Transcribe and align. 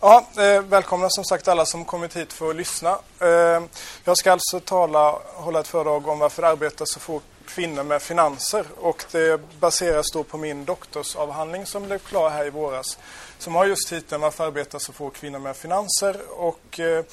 Ja, 0.00 0.26
eh, 0.36 0.62
välkomna 0.62 1.10
som 1.10 1.24
sagt 1.24 1.48
alla 1.48 1.66
som 1.66 1.84
kommit 1.84 2.16
hit 2.16 2.32
för 2.32 2.50
att 2.50 2.56
lyssna. 2.56 2.98
Eh, 3.20 3.62
jag 4.04 4.16
ska 4.16 4.32
alltså 4.32 4.60
tala, 4.60 5.18
hålla 5.34 5.60
ett 5.60 5.68
föredrag 5.68 6.08
om 6.08 6.18
varför 6.18 6.42
det 6.42 6.48
arbetar 6.48 6.84
så 6.84 7.00
få 7.00 7.20
kvinnor 7.46 7.82
med 7.82 8.02
finanser 8.02 8.64
och 8.76 9.04
det 9.12 9.40
baseras 9.60 10.06
då 10.12 10.24
på 10.24 10.38
min 10.38 10.64
doktorsavhandling 10.64 11.66
som 11.66 11.86
blev 11.86 11.98
klar 11.98 12.30
här 12.30 12.46
i 12.46 12.50
våras 12.50 12.98
som 13.38 13.54
har 13.54 13.66
just 13.66 13.88
titeln 13.88 14.22
Varför 14.22 14.46
arbetar 14.46 14.78
så 14.78 14.92
få 14.92 15.10
kvinnor 15.10 15.38
med 15.38 15.56
finanser 15.56 16.16
och 16.30 16.80
eh, 16.80 17.04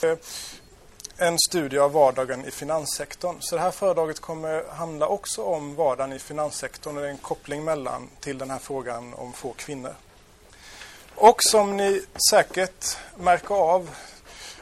en 1.17 1.39
studie 1.39 1.77
av 1.77 1.91
vardagen 1.91 2.45
i 2.45 2.51
finanssektorn. 2.51 3.35
Så 3.39 3.55
det 3.55 3.61
här 3.61 3.71
föredraget 3.71 4.19
kommer 4.19 4.63
handla 4.69 5.07
också 5.07 5.43
om 5.43 5.75
vardagen 5.75 6.13
i 6.13 6.19
finanssektorn 6.19 6.95
och 6.95 7.01
det 7.01 7.07
är 7.07 7.11
en 7.11 7.17
koppling 7.17 7.63
mellan 7.63 8.09
till 8.19 8.37
den 8.37 8.49
här 8.49 8.59
frågan 8.59 9.13
om 9.13 9.33
få 9.33 9.53
kvinnor. 9.53 9.95
Och 11.17 11.43
som 11.43 11.77
ni 11.77 12.01
säkert 12.29 12.97
märker 13.17 13.55
av 13.55 13.89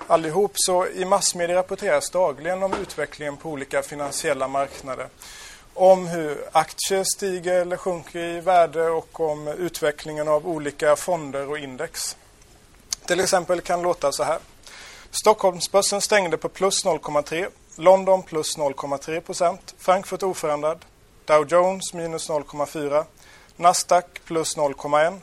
allihop 0.07 0.51
så 0.55 0.87
i 0.87 1.05
massmedia 1.05 1.55
rapporteras 1.55 2.09
dagligen 2.09 2.63
om 2.63 2.73
utvecklingen 2.73 3.37
på 3.37 3.49
olika 3.49 3.81
finansiella 3.81 4.47
marknader. 4.47 5.07
Om 5.73 6.07
hur 6.07 6.43
aktier 6.51 7.03
stiger 7.15 7.61
eller 7.61 7.77
sjunker 7.77 8.19
i 8.19 8.39
värde 8.39 8.89
och 8.89 9.19
om 9.19 9.47
utvecklingen 9.47 10.27
av 10.27 10.47
olika 10.47 10.95
fonder 10.95 11.49
och 11.49 11.57
index. 11.57 12.17
Till 13.05 13.19
exempel 13.19 13.61
kan 13.61 13.81
låta 13.81 14.11
så 14.11 14.23
här. 14.23 14.39
Stockholmsbörsen 15.11 16.01
stängde 16.01 16.37
på 16.37 16.49
plus 16.49 16.85
0,3. 16.85 17.47
London 17.75 18.23
plus 18.23 18.57
0,3 18.57 19.19
procent. 19.19 19.75
Frankfurt 19.77 20.23
oförändrad. 20.23 20.85
Dow 21.25 21.47
Jones 21.47 21.93
minus 21.93 22.29
0,4. 22.29 23.05
Nasdaq 23.55 24.05
plus 24.25 24.57
0,1. 24.57 25.19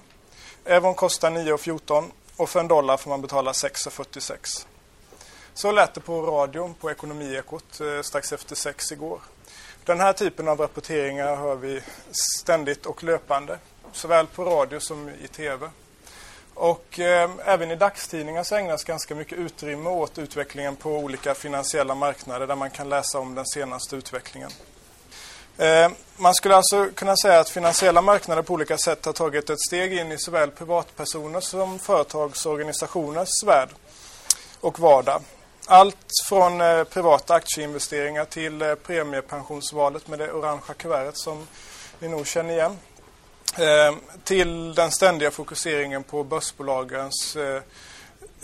Euron 0.70 0.94
kostar 0.94 1.30
9,14 1.30 2.10
och 2.36 2.48
för 2.48 2.60
en 2.60 2.68
dollar 2.68 2.96
får 2.96 3.10
man 3.10 3.20
betala 3.20 3.52
6,46. 3.52 4.66
Så 5.54 5.72
lät 5.72 5.94
det 5.94 6.00
på 6.00 6.22
radion 6.22 6.74
på 6.74 6.90
Ekonomiekot 6.90 7.80
eh, 7.80 8.02
strax 8.02 8.32
efter 8.32 8.56
sex 8.56 8.92
igår. 8.92 9.20
Den 9.84 10.00
här 10.00 10.12
typen 10.12 10.48
av 10.48 10.60
rapporteringar 10.60 11.36
hör 11.36 11.54
vi 11.56 11.82
ständigt 12.38 12.86
och 12.86 13.04
löpande, 13.04 13.58
såväl 13.92 14.26
på 14.26 14.44
radio 14.44 14.80
som 14.80 15.08
i 15.08 15.28
tv. 15.28 15.70
Och 16.54 17.00
eh, 17.00 17.30
även 17.44 17.70
i 17.70 17.76
dagstidningar 17.76 18.42
så 18.42 18.56
ägnas 18.56 18.84
ganska 18.84 19.14
mycket 19.14 19.38
utrymme 19.38 19.90
åt 19.90 20.18
utvecklingen 20.18 20.76
på 20.76 20.90
olika 20.90 21.34
finansiella 21.34 21.94
marknader 21.94 22.46
där 22.46 22.56
man 22.56 22.70
kan 22.70 22.88
läsa 22.88 23.18
om 23.18 23.34
den 23.34 23.46
senaste 23.46 23.96
utvecklingen. 23.96 24.50
Eh, 25.60 25.90
man 26.16 26.34
skulle 26.34 26.56
alltså 26.56 26.88
kunna 26.94 27.16
säga 27.16 27.40
att 27.40 27.50
finansiella 27.50 28.02
marknader 28.02 28.42
på 28.42 28.54
olika 28.54 28.78
sätt 28.78 29.04
har 29.04 29.12
tagit 29.12 29.50
ett 29.50 29.60
steg 29.60 29.92
in 29.92 30.12
i 30.12 30.18
såväl 30.18 30.50
privatpersoners 30.50 31.44
som 31.44 31.78
företagsorganisationers 31.78 33.42
värld 33.44 33.68
och 34.60 34.78
vardag. 34.78 35.22
Allt 35.66 36.06
från 36.28 36.60
eh, 36.60 36.84
privata 36.84 37.34
aktieinvesteringar 37.34 38.24
till 38.24 38.62
eh, 38.62 38.74
premiepensionsvalet 38.74 40.08
med 40.08 40.18
det 40.18 40.32
orangea 40.32 40.74
kuvertet 40.74 41.18
som 41.18 41.46
ni 41.98 42.08
nog 42.08 42.26
känner 42.26 42.54
igen. 42.54 42.78
Eh, 43.58 43.96
till 44.24 44.74
den 44.74 44.90
ständiga 44.90 45.30
fokuseringen 45.30 46.02
på 46.02 46.24
börsbolagens 46.24 47.36
eh, 47.36 47.62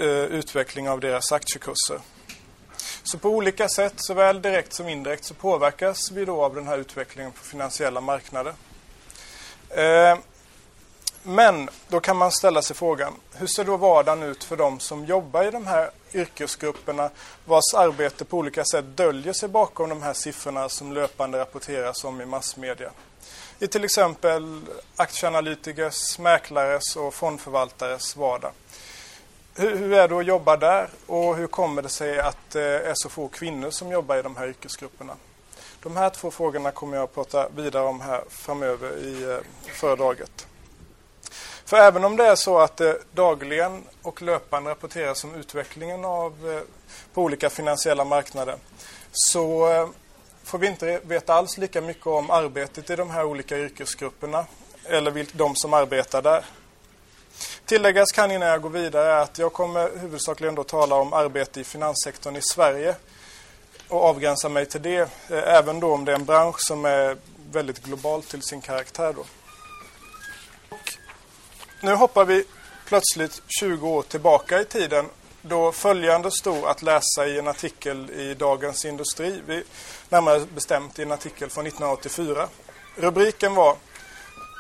utveckling 0.09 0.89
av 0.89 1.01
deras 1.01 1.33
aktiekurser. 1.33 2.01
Så 3.07 3.19
på 3.19 3.29
olika 3.29 3.69
sätt, 3.69 3.93
såväl 3.97 4.43
direkt 4.43 4.73
som 4.73 4.89
indirekt, 4.89 5.25
så 5.25 5.35
påverkas 5.35 6.11
vi 6.11 6.25
då 6.25 6.45
av 6.45 6.55
den 6.55 6.67
här 6.67 6.79
utvecklingen 6.79 7.33
på 7.33 7.39
finansiella 7.39 8.01
marknader. 8.01 8.55
Eh, 9.71 10.19
men 11.23 11.69
då 11.89 12.01
kan 12.01 12.17
man 12.17 12.33
ställa 12.33 12.63
sig 12.63 12.77
frågan, 12.77 13.13
hur 13.35 13.47
ser 13.47 13.65
då 13.65 13.77
vardagen 13.77 14.23
ut 14.23 14.45
för 14.45 14.57
de 14.57 14.81
som 14.81 15.05
jobbar 15.05 15.45
i 15.45 15.51
de 15.51 15.67
här 15.67 15.91
yrkesgrupperna 16.13 17.11
vars 17.45 17.75
arbete 17.75 18.25
på 18.25 18.39
olika 18.39 18.65
sätt 18.65 18.85
döljer 18.97 19.33
sig 19.33 19.49
bakom 19.49 19.89
de 19.89 20.03
här 20.03 20.13
siffrorna 20.13 20.69
som 20.69 20.93
löpande 20.93 21.39
rapporteras 21.39 22.05
om 22.05 22.21
i 22.21 22.27
massmedia? 22.27 22.91
I 23.59 23.67
till 23.67 23.85
exempel 23.85 24.61
aktieanalytikers, 24.97 26.19
mäklares 26.19 26.97
och 26.97 27.15
fondförvaltares 27.15 28.17
vardag. 28.17 28.53
Hur, 29.59 29.77
hur, 29.77 29.93
är 29.93 30.09
det 30.09 30.19
att 30.19 30.27
jobba 30.27 30.57
där 30.57 30.89
och 31.07 31.37
hur 31.37 31.47
kommer 31.47 31.83
det 31.83 31.89
sig 31.89 32.19
att 32.19 32.51
det 32.51 32.63
är 32.63 32.95
så 32.95 33.09
få 33.09 33.29
kvinnor 33.29 33.71
som 33.71 33.91
jobbar 33.91 34.17
i 34.17 34.23
de 34.23 34.37
här 34.37 34.49
yrkesgrupperna? 34.49 35.17
De 35.83 35.97
här 35.97 36.11
två 36.11 36.31
frågorna 36.31 36.71
kommer 36.71 36.97
jag 36.97 37.05
att 37.05 37.15
prata 37.15 37.49
vidare 37.49 37.87
om 37.87 38.01
här 38.01 38.25
framöver 38.29 38.97
i 38.97 39.23
eh, 39.23 39.39
föredraget. 39.73 40.47
För 41.65 41.77
även 41.77 42.05
om 42.05 42.17
det 42.17 42.25
är 42.25 42.35
så 42.35 42.59
att 42.59 42.77
det 42.77 42.99
dagligen 43.13 43.85
och 44.03 44.23
löpande 44.23 44.71
rapporteras 44.71 45.25
om 45.25 45.35
utvecklingen 45.35 46.05
av, 46.05 46.51
eh, 46.51 46.61
på 47.15 47.23
olika 47.23 47.51
finansiella 47.51 48.05
marknader 48.05 48.57
så 49.13 49.69
får 50.45 50.59
vi 50.59 50.67
inte 50.67 51.01
veta 51.05 51.35
alls 51.35 51.59
lika 51.59 51.81
mycket 51.81 52.07
om 52.07 52.31
arbetet 52.31 52.91
i 52.91 52.97
de 52.97 53.11
här 53.11 53.25
olika 53.25 53.59
yrkesgrupperna 53.59 54.47
eller 54.85 55.27
de 55.37 55.57
som 55.57 55.75
arbetar 55.75 56.23
där. 56.23 56.45
Tilläggas 57.67 58.13
kan 58.13 58.31
innan 58.31 58.49
jag 58.49 58.61
går 58.61 58.71
vidare 58.71 59.21
att 59.21 59.39
jag 59.39 59.53
kommer 59.53 59.91
huvudsakligen 59.99 60.55
då 60.55 60.65
tala 60.65 60.95
om 60.95 61.13
arbete 61.13 61.61
i 61.61 61.65
finanssektorn 61.65 62.37
i 62.37 62.43
Sverige 62.43 62.95
och 63.89 64.05
avgränsa 64.05 64.49
mig 64.49 64.67
till 64.67 64.83
det, 64.83 64.99
eh, 65.01 65.09
även 65.29 65.81
då 65.81 65.93
om 65.93 66.05
det 66.05 66.13
är 66.13 66.17
en 66.17 66.25
bransch 66.25 66.57
som 66.59 66.85
är 66.85 67.17
väldigt 67.53 67.79
global 67.79 68.23
till 68.23 68.43
sin 68.43 68.61
karaktär. 68.61 69.13
Då. 69.13 69.25
Och 70.69 70.95
nu 71.83 71.95
hoppar 71.95 72.25
vi 72.25 72.45
plötsligt 72.87 73.43
20 73.61 73.89
år 73.89 74.03
tillbaka 74.03 74.61
i 74.61 74.65
tiden 74.65 75.07
då 75.43 75.73
följande 75.73 76.31
stod 76.31 76.65
att 76.65 76.83
läsa 76.83 77.27
i 77.27 77.39
en 77.39 77.49
artikel 77.49 78.11
i 78.11 78.35
Dagens 78.35 78.85
Industri, 78.85 79.63
närmare 80.09 80.41
bestämt 80.55 80.99
i 80.99 81.03
en 81.03 81.13
artikel 81.13 81.51
från 81.51 81.67
1984. 81.67 82.49
Rubriken 82.97 83.55
var 83.55 83.77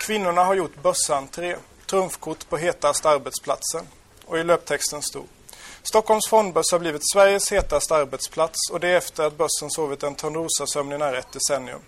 Kvinnorna 0.01 0.45
har 0.45 0.55
gjort 0.55 0.83
börsentré 0.83 1.57
trumfkort 1.87 2.49
på 2.49 2.57
hetaste 2.57 3.09
arbetsplatsen. 3.09 3.87
Och 4.27 4.39
i 4.39 4.45
löptexten 4.45 5.03
stod 5.03 5.27
Stockholms 5.89 6.29
fondbörs 6.29 6.73
har 6.73 6.79
blivit 6.79 7.11
Sveriges 7.13 7.53
hetaste 7.53 7.95
arbetsplats 7.95 8.71
och 8.71 8.81
det 8.81 8.89
efter 8.89 9.25
att 9.25 9.37
börsen 9.37 9.71
sovit 9.71 10.03
en 10.03 10.15
Törnrosasömn 10.15 10.93
i 10.93 10.99
nära 10.99 11.19
ett 11.19 11.33
decennium. 11.33 11.81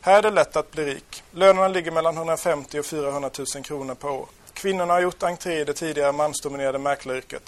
Här 0.00 0.18
är 0.18 0.22
det 0.22 0.30
lätt 0.30 0.56
att 0.56 0.70
bli 0.70 0.84
rik. 0.84 1.22
Lönerna 1.30 1.68
ligger 1.68 1.90
mellan 1.90 2.16
150 2.16 2.78
och 2.78 2.86
400 2.86 3.30
000 3.54 3.64
kronor 3.64 3.94
per 3.94 4.08
år. 4.08 4.26
Kvinnorna 4.52 4.92
har 4.92 5.00
gjort 5.00 5.22
entré 5.22 5.60
i 5.60 5.64
det 5.64 5.72
tidigare 5.72 6.12
mansdominerade 6.12 6.78
mäklaryrket. 6.78 7.42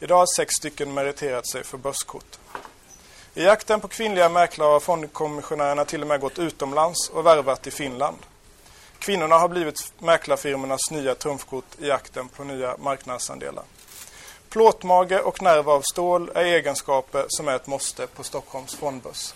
Idag 0.00 0.16
har 0.16 0.36
sex 0.36 0.52
stycken 0.60 0.94
meriterat 0.94 1.48
sig 1.48 1.64
för 1.64 1.78
börskort. 1.78 2.38
I 3.34 3.44
jakten 3.44 3.80
på 3.80 3.88
kvinnliga 3.88 4.28
mäklare 4.28 4.68
har 4.68 4.80
fondkommissionärerna 4.80 5.84
till 5.84 6.00
och 6.00 6.06
med 6.06 6.20
gått 6.20 6.38
utomlands 6.38 7.08
och 7.08 7.26
värvat 7.26 7.66
i 7.66 7.70
Finland. 7.70 8.16
Kvinnorna 8.98 9.38
har 9.38 9.48
blivit 9.48 9.92
mäklarfirmornas 9.98 10.90
nya 10.90 11.14
trumfkort 11.14 11.64
i 11.78 11.86
jakten 11.86 12.28
på 12.28 12.44
nya 12.44 12.76
marknadsandelar. 12.76 13.64
Plåtmage 14.48 15.20
och 15.20 15.42
nerv 15.42 15.70
av 15.70 15.82
stål 15.82 16.30
är 16.34 16.44
egenskaper 16.44 17.24
som 17.28 17.48
är 17.48 17.56
ett 17.56 17.66
måste 17.66 18.06
på 18.06 18.22
Stockholms 18.22 18.74
fondbörs. 18.74 19.34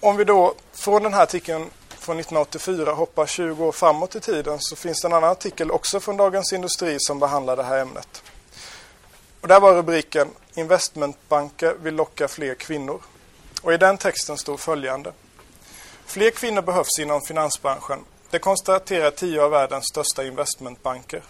Om 0.00 0.16
vi 0.16 0.24
då 0.24 0.54
från 0.72 1.02
den 1.02 1.14
här 1.14 1.22
artikeln 1.22 1.70
från 1.88 2.20
1984 2.20 2.92
hoppar 2.92 3.26
20 3.26 3.64
år 3.64 3.72
framåt 3.72 4.16
i 4.16 4.20
tiden 4.20 4.56
så 4.60 4.76
finns 4.76 5.02
det 5.02 5.08
en 5.08 5.12
annan 5.12 5.30
artikel 5.30 5.70
också 5.70 6.00
från 6.00 6.16
Dagens 6.16 6.52
Industri 6.52 6.96
som 7.00 7.18
behandlar 7.18 7.56
det 7.56 7.62
här 7.62 7.78
ämnet. 7.78 8.22
Och 9.40 9.48
där 9.48 9.60
var 9.60 9.74
rubriken 9.74 10.28
Investmentbanker 10.54 11.74
vill 11.74 11.94
locka 11.94 12.28
fler 12.28 12.54
kvinnor. 12.54 13.02
Och 13.62 13.72
i 13.72 13.76
den 13.76 13.98
texten 13.98 14.38
stod 14.38 14.60
följande. 14.60 15.12
Fler 16.06 16.30
kvinnor 16.30 16.62
behövs 16.62 16.98
inom 16.98 17.20
finansbranschen 17.20 18.04
det 18.30 18.38
konstaterar 18.38 19.10
tio 19.10 19.42
av 19.42 19.50
världens 19.50 19.84
största 19.92 20.24
investmentbanker. 20.24 21.22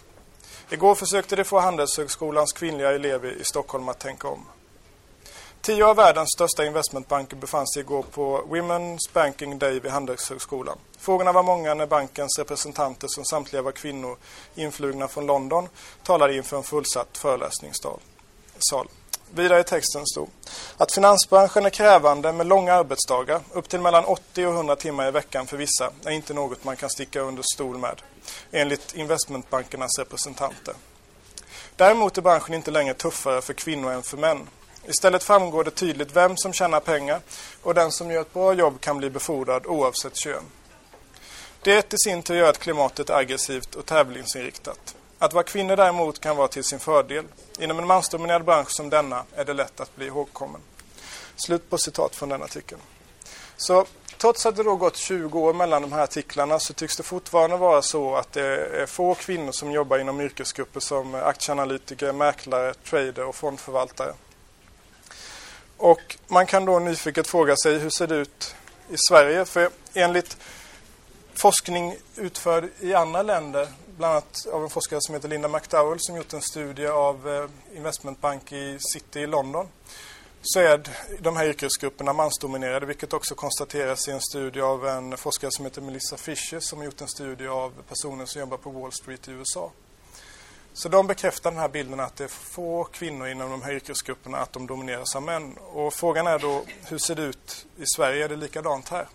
Igår 0.69 0.95
försökte 0.95 1.35
de 1.35 1.43
få 1.43 1.59
Handelshögskolans 1.59 2.53
kvinnliga 2.53 2.91
elever 2.91 3.31
i 3.31 3.43
Stockholm 3.43 3.89
att 3.89 3.99
tänka 3.99 4.27
om. 4.27 4.45
Tio 5.61 5.85
av 5.85 5.95
världens 5.95 6.29
största 6.35 6.65
investmentbanker 6.65 7.35
befann 7.35 7.67
sig 7.67 7.79
igår 7.79 8.01
på 8.01 8.41
Women's 8.49 9.13
Banking 9.13 9.59
Day 9.59 9.79
vid 9.79 9.91
Handelshögskolan. 9.91 10.77
Frågorna 10.97 11.31
var 11.31 11.43
många 11.43 11.73
när 11.73 11.85
bankens 11.85 12.39
representanter, 12.39 13.07
som 13.07 13.25
samtliga 13.25 13.61
var 13.61 13.71
kvinnor 13.71 14.17
influgna 14.55 15.07
från 15.07 15.25
London, 15.25 15.69
talade 16.03 16.35
inför 16.35 16.57
en 16.57 16.63
fullsatt 16.63 17.17
föreläsningssal. 17.17 17.99
Vidare 19.31 19.59
i 19.59 19.63
texten 19.63 20.05
stod 20.05 20.29
att 20.77 20.91
finansbranschen 20.91 21.65
är 21.65 21.69
krävande 21.69 22.33
med 22.33 22.47
långa 22.47 22.73
arbetsdagar, 22.73 23.41
upp 23.51 23.69
till 23.69 23.79
mellan 23.79 24.05
80 24.05 24.45
och 24.45 24.53
100 24.53 24.75
timmar 24.75 25.07
i 25.07 25.11
veckan 25.11 25.47
för 25.47 25.57
vissa, 25.57 25.91
är 26.05 26.11
inte 26.11 26.33
något 26.33 26.63
man 26.63 26.75
kan 26.75 26.89
sticka 26.89 27.21
under 27.21 27.43
stol 27.53 27.77
med, 27.77 28.01
enligt 28.51 28.95
investmentbankernas 28.95 29.99
representanter. 29.99 30.73
Däremot 31.75 32.17
är 32.17 32.21
branschen 32.21 32.53
inte 32.53 32.71
längre 32.71 32.93
tuffare 32.93 33.41
för 33.41 33.53
kvinnor 33.53 33.91
än 33.91 34.03
för 34.03 34.17
män. 34.17 34.47
Istället 34.87 35.23
framgår 35.23 35.63
det 35.63 35.71
tydligt 35.71 36.15
vem 36.15 36.37
som 36.37 36.53
tjänar 36.53 36.79
pengar 36.79 37.21
och 37.61 37.73
den 37.73 37.91
som 37.91 38.11
gör 38.11 38.21
ett 38.21 38.33
bra 38.33 38.53
jobb 38.53 38.81
kan 38.81 38.97
bli 38.97 39.09
befordrad 39.09 39.65
oavsett 39.65 40.15
kön. 40.15 40.43
Det 41.61 41.93
i 41.93 41.97
sin 41.97 42.23
tur 42.23 42.35
gör 42.35 42.49
att 42.49 42.59
klimatet 42.59 43.09
är 43.09 43.13
aggressivt 43.13 43.75
och 43.75 43.85
tävlingsinriktat. 43.85 44.96
Att 45.19 45.33
vara 45.33 45.43
kvinna 45.43 45.75
däremot 45.75 46.19
kan 46.19 46.37
vara 46.37 46.47
till 46.47 46.63
sin 46.63 46.79
fördel. 46.79 47.25
Inom 47.59 47.79
en 47.79 47.87
mansdominerad 47.87 48.43
bransch 48.43 48.71
som 48.71 48.89
denna 48.89 49.23
är 49.35 49.45
det 49.45 49.53
lätt 49.53 49.79
att 49.79 49.95
bli 49.95 50.05
ihågkommen. 50.05 50.61
Slut 51.35 51.69
på 51.69 51.77
citat 51.77 52.15
från 52.15 52.29
den 52.29 52.43
artikeln. 52.43 52.81
Så 53.57 53.85
trots 54.17 54.45
att 54.45 54.55
det 54.55 54.63
då 54.63 54.75
gått 54.75 54.97
20 54.97 55.39
år 55.39 55.53
mellan 55.53 55.81
de 55.81 55.91
här 55.91 56.03
artiklarna 56.03 56.59
så 56.59 56.73
tycks 56.73 56.97
det 56.97 57.03
fortfarande 57.03 57.57
vara 57.57 57.81
så 57.81 58.15
att 58.15 58.33
det 58.33 58.45
är 58.81 58.85
få 58.85 59.15
kvinnor 59.15 59.51
som 59.51 59.71
jobbar 59.71 59.99
inom 59.99 60.21
yrkesgrupper 60.21 60.79
som 60.79 61.15
aktieanalytiker, 61.15 62.11
mäklare, 62.11 62.73
trader 62.73 63.25
och 63.25 63.35
fondförvaltare. 63.35 64.13
Och 65.77 66.17
man 66.27 66.45
kan 66.45 66.65
då 66.65 66.79
nyfiket 66.79 67.27
fråga 67.27 67.55
sig 67.55 67.79
hur 67.79 67.89
ser 67.89 68.07
det 68.07 68.15
ut 68.15 68.55
i 68.89 68.95
Sverige? 69.09 69.45
För 69.45 69.69
enligt 69.93 70.37
forskning 71.33 71.95
utförd 72.15 72.69
i 72.79 72.93
andra 72.93 73.21
länder, 73.21 73.67
bland 73.97 74.11
annat 74.11 74.47
av 74.53 74.63
en 74.63 74.69
forskare 74.69 75.01
som 75.01 75.15
heter 75.15 75.29
Linda 75.29 75.47
McDowell 75.47 75.99
som 75.99 76.15
gjort 76.15 76.33
en 76.33 76.41
studie 76.41 76.87
av 76.87 77.29
eh, 77.29 77.77
investmentbank 77.77 78.51
i 78.51 78.77
City 78.79 79.19
i 79.19 79.27
London, 79.27 79.67
så 80.41 80.59
är 80.59 80.81
de 81.19 81.37
här 81.37 81.45
yrkesgrupperna 81.45 82.13
mansdominerade, 82.13 82.85
vilket 82.85 83.13
också 83.13 83.35
konstateras 83.35 84.07
i 84.07 84.11
en 84.11 84.21
studie 84.21 84.61
av 84.61 84.87
en 84.87 85.17
forskare 85.17 85.51
som 85.51 85.65
heter 85.65 85.81
Melissa 85.81 86.17
Fisher 86.17 86.59
som 86.59 86.83
gjort 86.83 87.01
en 87.01 87.07
studie 87.07 87.47
av 87.47 87.73
personer 87.89 88.25
som 88.25 88.39
jobbar 88.39 88.57
på 88.57 88.69
Wall 88.69 88.91
Street 88.91 89.27
i 89.27 89.31
USA. 89.31 89.71
Så 90.73 90.89
de 90.89 91.07
bekräftar 91.07 91.51
den 91.51 91.59
här 91.59 91.69
bilden 91.69 91.99
att 91.99 92.15
det 92.15 92.23
är 92.23 92.27
få 92.27 92.83
kvinnor 92.83 93.27
inom 93.27 93.51
de 93.51 93.61
här 93.61 93.73
yrkesgrupperna, 93.73 94.37
att 94.37 94.53
de 94.53 94.67
domineras 94.67 95.15
av 95.15 95.23
män. 95.23 95.57
Och 95.57 95.93
frågan 95.93 96.27
är 96.27 96.39
då, 96.39 96.63
hur 96.85 96.97
ser 96.97 97.15
det 97.15 97.21
ut 97.21 97.65
i 97.77 97.85
Sverige? 97.95 98.25
Är 98.25 98.29
det 98.29 98.35
likadant 98.35 98.89
här? 98.89 99.07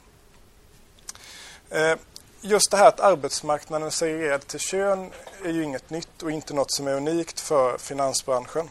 Eh, 1.71 1.99
just 2.43 2.71
det 2.71 2.77
här 2.77 2.89
att 2.89 3.01
arbetsmarknaden 3.01 3.87
är 3.87 3.91
segregerad 3.91 4.47
till 4.47 4.61
kön 4.61 5.11
är 5.45 5.51
ju 5.51 5.63
inget 5.63 5.91
nytt 5.91 6.23
och 6.23 6.31
inte 6.31 6.55
något 6.55 6.73
som 6.73 6.87
är 6.87 6.95
unikt 6.95 7.41
för 7.41 7.79
finansbranschen. 7.79 8.69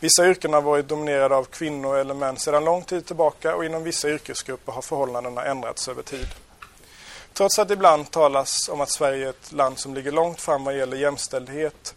Vissa 0.00 0.26
yrken 0.26 0.52
har 0.52 0.60
varit 0.60 0.88
dominerade 0.88 1.34
av 1.34 1.44
kvinnor 1.44 1.96
eller 1.96 2.14
män 2.14 2.36
sedan 2.36 2.64
lång 2.64 2.82
tid 2.82 3.06
tillbaka 3.06 3.56
och 3.56 3.64
inom 3.64 3.84
vissa 3.84 4.08
yrkesgrupper 4.08 4.72
har 4.72 4.82
förhållandena 4.82 5.44
ändrats 5.44 5.88
över 5.88 6.02
tid. 6.02 6.26
Trots 7.32 7.58
att 7.58 7.68
det 7.68 7.74
ibland 7.74 8.10
talas 8.10 8.68
om 8.68 8.80
att 8.80 8.90
Sverige 8.90 9.26
är 9.26 9.30
ett 9.30 9.52
land 9.52 9.78
som 9.78 9.94
ligger 9.94 10.12
långt 10.12 10.40
fram 10.40 10.64
vad 10.64 10.76
gäller 10.76 10.96
jämställdhet 10.96 11.94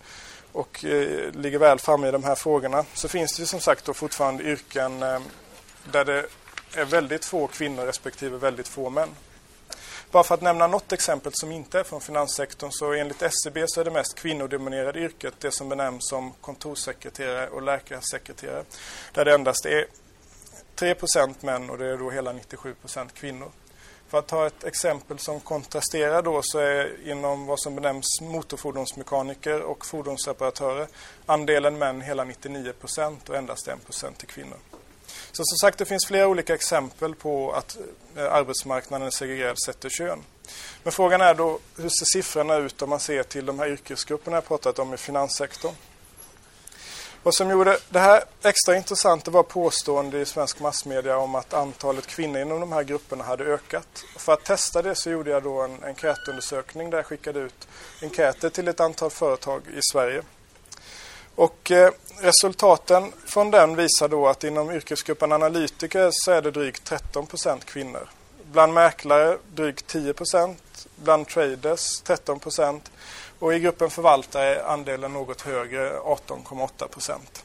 och 0.51 0.85
eh, 0.85 1.31
ligger 1.31 1.59
väl 1.59 1.79
framme 1.79 2.07
i 2.07 2.11
de 2.11 2.23
här 2.23 2.35
frågorna 2.35 2.85
så 2.94 3.07
finns 3.07 3.38
det 3.38 3.45
som 3.45 3.59
sagt 3.59 3.85
då 3.85 3.94
fortfarande 3.94 4.44
yrken 4.44 5.03
eh, 5.03 5.19
där 5.91 6.05
det 6.05 6.25
är 6.75 6.85
väldigt 6.85 7.25
få 7.25 7.47
kvinnor 7.47 7.85
respektive 7.85 8.38
väldigt 8.38 8.67
få 8.67 8.89
män. 8.89 9.09
Bara 10.13 10.24
för 10.24 10.36
att 10.36 10.42
nämna 10.42 10.68
något 10.68 10.92
exempel 10.92 11.31
som 11.36 11.51
inte 11.51 11.80
är 11.80 11.83
från 11.83 12.01
finanssektorn 12.01 12.71
så 12.71 12.94
enligt 12.94 13.21
SCB 13.21 13.63
så 13.68 13.81
är 13.81 13.86
det 13.86 13.92
mest 13.92 14.15
kvinnodominerade 14.15 15.00
yrket 15.00 15.33
det 15.39 15.51
som 15.51 15.69
benämns 15.69 16.10
som 16.10 16.33
kontorssekreterare 16.42 17.48
och 17.50 17.62
läkarsekreterare. 17.62 18.63
Där 19.13 19.25
det 19.25 19.33
endast 19.33 19.65
är 19.65 19.86
3% 20.75 21.36
män 21.39 21.69
och 21.69 21.77
det 21.77 21.86
är 21.86 21.98
då 21.98 22.10
hela 22.10 22.33
97% 22.33 23.10
kvinnor. 23.13 23.51
För 24.07 24.19
att 24.19 24.27
ta 24.27 24.48
ett 24.48 24.63
exempel 24.63 25.19
som 25.19 25.39
kontrasterar 25.39 26.21
då 26.21 26.42
så 26.44 26.60
är 26.60 27.10
inom 27.10 27.45
vad 27.45 27.60
som 27.60 27.75
benämns 27.75 28.21
motorfordonsmekaniker 28.21 29.62
och 29.62 29.86
fordonsreparatörer 29.86 30.88
andelen 31.25 31.77
män 31.77 32.01
hela 32.01 32.25
99% 32.25 33.30
och 33.30 33.36
endast 33.36 33.68
1 33.68 33.77
till 34.18 34.27
kvinnor. 34.27 34.57
Så 35.33 35.44
som 35.45 35.57
sagt, 35.57 35.77
det 35.77 35.85
finns 35.85 36.07
flera 36.07 36.27
olika 36.27 36.53
exempel 36.53 37.15
på 37.15 37.51
att 37.51 37.77
eh, 38.15 38.33
arbetsmarknaden 38.33 39.07
är 39.07 39.12
segregerad 39.12 39.62
sett 39.65 39.80
till 39.80 39.89
kön. 39.89 40.19
Men 40.83 40.91
frågan 40.91 41.21
är 41.21 41.33
då, 41.33 41.59
hur 41.77 41.89
ser 41.89 42.06
siffrorna 42.06 42.56
ut 42.56 42.81
om 42.81 42.89
man 42.89 43.00
ser 43.00 43.24
till 43.24 43.45
de 43.45 43.59
här 43.59 43.68
yrkesgrupperna 43.68 44.38
jag 44.38 44.47
pratat 44.47 44.80
om 44.80 44.94
i 44.94 44.97
finanssektorn? 44.97 45.74
Vad 47.24 47.33
som 47.33 47.50
gjorde 47.50 47.77
det 47.89 48.00
här 48.00 48.24
extra 48.44 48.75
intressant 48.75 49.27
var 49.27 49.44
påstående 49.44 50.19
i 50.19 50.25
svensk 50.25 50.59
massmedia 50.59 51.18
om 51.18 51.36
att 51.36 51.53
antalet 51.53 52.07
kvinnor 52.07 52.41
inom 52.41 52.59
de 52.59 52.71
här 52.71 52.83
grupperna 52.83 53.24
hade 53.24 53.44
ökat. 53.44 54.03
För 54.18 54.33
att 54.33 54.44
testa 54.44 54.81
det 54.81 54.95
så 54.95 55.09
gjorde 55.09 55.31
jag 55.31 55.44
då 55.44 55.62
en 55.62 55.83
enkätundersökning 55.83 56.89
där 56.89 56.97
jag 56.97 57.06
skickade 57.06 57.39
ut 57.39 57.68
enkäter 58.01 58.50
till 58.50 58.68
ett 58.68 58.79
antal 58.79 59.09
företag 59.09 59.62
i 59.77 59.81
Sverige. 59.91 60.24
Och 61.35 61.71
eh, 61.71 61.91
resultaten 62.21 63.12
från 63.25 63.51
den 63.51 63.75
visar 63.75 64.07
då 64.07 64.27
att 64.27 64.44
inom 64.44 64.71
yrkesgruppen 64.71 65.31
analytiker 65.31 66.09
så 66.12 66.31
är 66.31 66.41
det 66.41 66.51
drygt 66.51 66.83
13 66.83 67.25
procent 67.25 67.65
kvinnor. 67.65 68.09
Bland 68.51 68.74
mäklare 68.74 69.38
drygt 69.56 69.88
10 69.88 70.13
procent. 70.13 70.88
bland 70.95 71.27
traders 71.27 72.01
13 72.01 72.39
procent. 72.39 72.91
och 73.39 73.53
i 73.53 73.59
gruppen 73.59 73.89
förvaltare 73.89 74.56
är 74.56 74.63
andelen 74.63 75.13
något 75.13 75.41
högre, 75.41 75.89
18,8 76.00 76.88
procent 76.88 77.44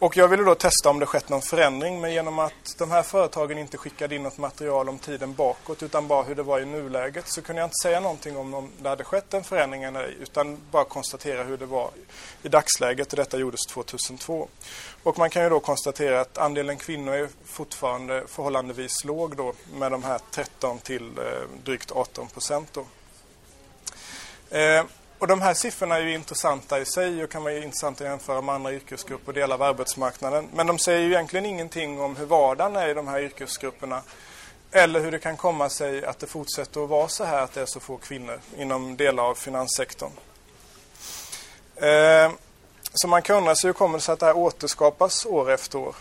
och 0.00 0.16
jag 0.16 0.28
ville 0.28 0.42
då 0.42 0.54
testa 0.54 0.90
om 0.90 0.98
det 0.98 1.06
skett 1.06 1.28
någon 1.28 1.42
förändring 1.42 2.00
men 2.00 2.12
genom 2.12 2.38
att 2.38 2.74
de 2.78 2.90
här 2.90 3.02
företagen 3.02 3.58
inte 3.58 3.76
skickade 3.76 4.14
in 4.14 4.22
något 4.22 4.38
material 4.38 4.88
om 4.88 4.98
tiden 4.98 5.34
bakåt 5.34 5.82
utan 5.82 6.08
bara 6.08 6.22
hur 6.22 6.34
det 6.34 6.42
var 6.42 6.60
i 6.60 6.66
nuläget 6.66 7.28
så 7.28 7.42
kunde 7.42 7.60
jag 7.60 7.66
inte 7.66 7.82
säga 7.82 8.00
någonting 8.00 8.36
om 8.36 8.54
om 8.54 8.70
det 8.82 8.88
hade 8.88 9.04
skett 9.04 9.34
en 9.34 9.44
förändring 9.44 9.82
eller 9.82 10.04
ej 10.04 10.16
utan 10.20 10.58
bara 10.70 10.84
konstatera 10.84 11.42
hur 11.42 11.56
det 11.56 11.66
var 11.66 11.90
i 12.42 12.48
dagsläget 12.48 13.12
och 13.12 13.16
detta 13.16 13.38
gjordes 13.38 13.66
2002. 13.66 14.48
Och 15.02 15.18
man 15.18 15.30
kan 15.30 15.42
ju 15.42 15.48
då 15.48 15.60
konstatera 15.60 16.20
att 16.20 16.38
andelen 16.38 16.76
kvinnor 16.76 17.14
är 17.14 17.28
fortfarande 17.44 18.24
förhållandevis 18.26 19.04
låg 19.04 19.36
då 19.36 19.52
med 19.74 19.92
de 19.92 20.02
här 20.02 20.20
13 20.30 20.78
till 20.78 21.18
eh, 21.18 21.64
drygt 21.64 21.92
18 21.92 22.28
procent 22.28 22.68
då. 22.72 22.84
Eh, 24.56 24.84
och 25.18 25.26
de 25.26 25.40
här 25.40 25.54
siffrorna 25.54 25.96
är 25.96 26.00
ju 26.00 26.14
intressanta 26.14 26.80
i 26.80 26.84
sig 26.84 27.24
och 27.24 27.30
kan 27.30 27.42
vara 27.42 27.56
intressanta 27.56 28.04
att 28.04 28.10
jämföra 28.10 28.40
med 28.40 28.54
andra 28.54 28.72
yrkesgrupper 28.72 29.28
och 29.28 29.34
delar 29.34 29.54
av 29.54 29.62
arbetsmarknaden. 29.62 30.48
Men 30.54 30.66
de 30.66 30.78
säger 30.78 31.00
ju 31.00 31.12
egentligen 31.12 31.46
ingenting 31.46 32.00
om 32.00 32.16
hur 32.16 32.26
vardagen 32.26 32.76
är 32.76 32.88
i 32.88 32.94
de 32.94 33.08
här 33.08 33.20
yrkesgrupperna. 33.20 34.02
Eller 34.72 35.00
hur 35.00 35.10
det 35.10 35.18
kan 35.18 35.36
komma 35.36 35.68
sig 35.68 36.04
att 36.04 36.18
det 36.18 36.26
fortsätter 36.26 36.84
att 36.84 36.88
vara 36.88 37.08
så 37.08 37.24
här 37.24 37.42
att 37.42 37.52
det 37.52 37.60
är 37.60 37.66
så 37.66 37.80
få 37.80 37.96
kvinnor 37.96 38.40
inom 38.56 38.96
delar 38.96 39.22
av 39.22 39.34
finanssektorn. 39.34 40.10
Eh, 41.76 42.30
så 42.92 43.08
man 43.08 43.22
kan 43.22 43.36
undra 43.36 43.54
sig 43.54 43.68
hur 43.68 43.72
kommer 43.72 43.98
det 43.98 44.04
sig 44.04 44.12
att 44.12 44.20
det 44.20 44.26
här 44.26 44.36
återskapas 44.36 45.26
år 45.26 45.50
efter 45.50 45.78
år? 45.78 45.94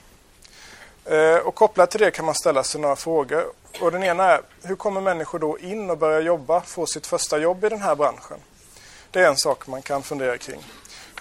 Eh, 1.06 1.38
och 1.38 1.56
kopplat 1.56 1.92
till 1.92 2.00
det 2.00 2.12
kan 2.12 2.26
man 2.26 2.36
ställa 2.36 2.64
sig 2.64 2.82
några 2.82 2.96
frågor. 2.96 3.46
Och 3.82 3.92
den 3.92 4.04
ena 4.04 4.24
är, 4.24 4.42
hur 4.64 4.76
kommer 4.76 5.02
människor 5.02 5.40
då 5.40 5.60
in 5.60 5.90
och 5.90 5.98
börja 5.98 6.20
jobba, 6.20 6.62
få 6.62 6.86
sitt 6.86 7.08
första 7.08 7.38
jobb 7.38 7.64
i 7.64 7.70
den 7.70 7.82
här 7.82 7.96
branschen? 7.96 8.40
Det 9.12 9.20
är 9.20 9.28
en 9.28 9.38
sak 9.38 9.68
man 9.68 9.82
kan 9.82 10.04
fundera 10.04 10.38
kring. 10.38 10.64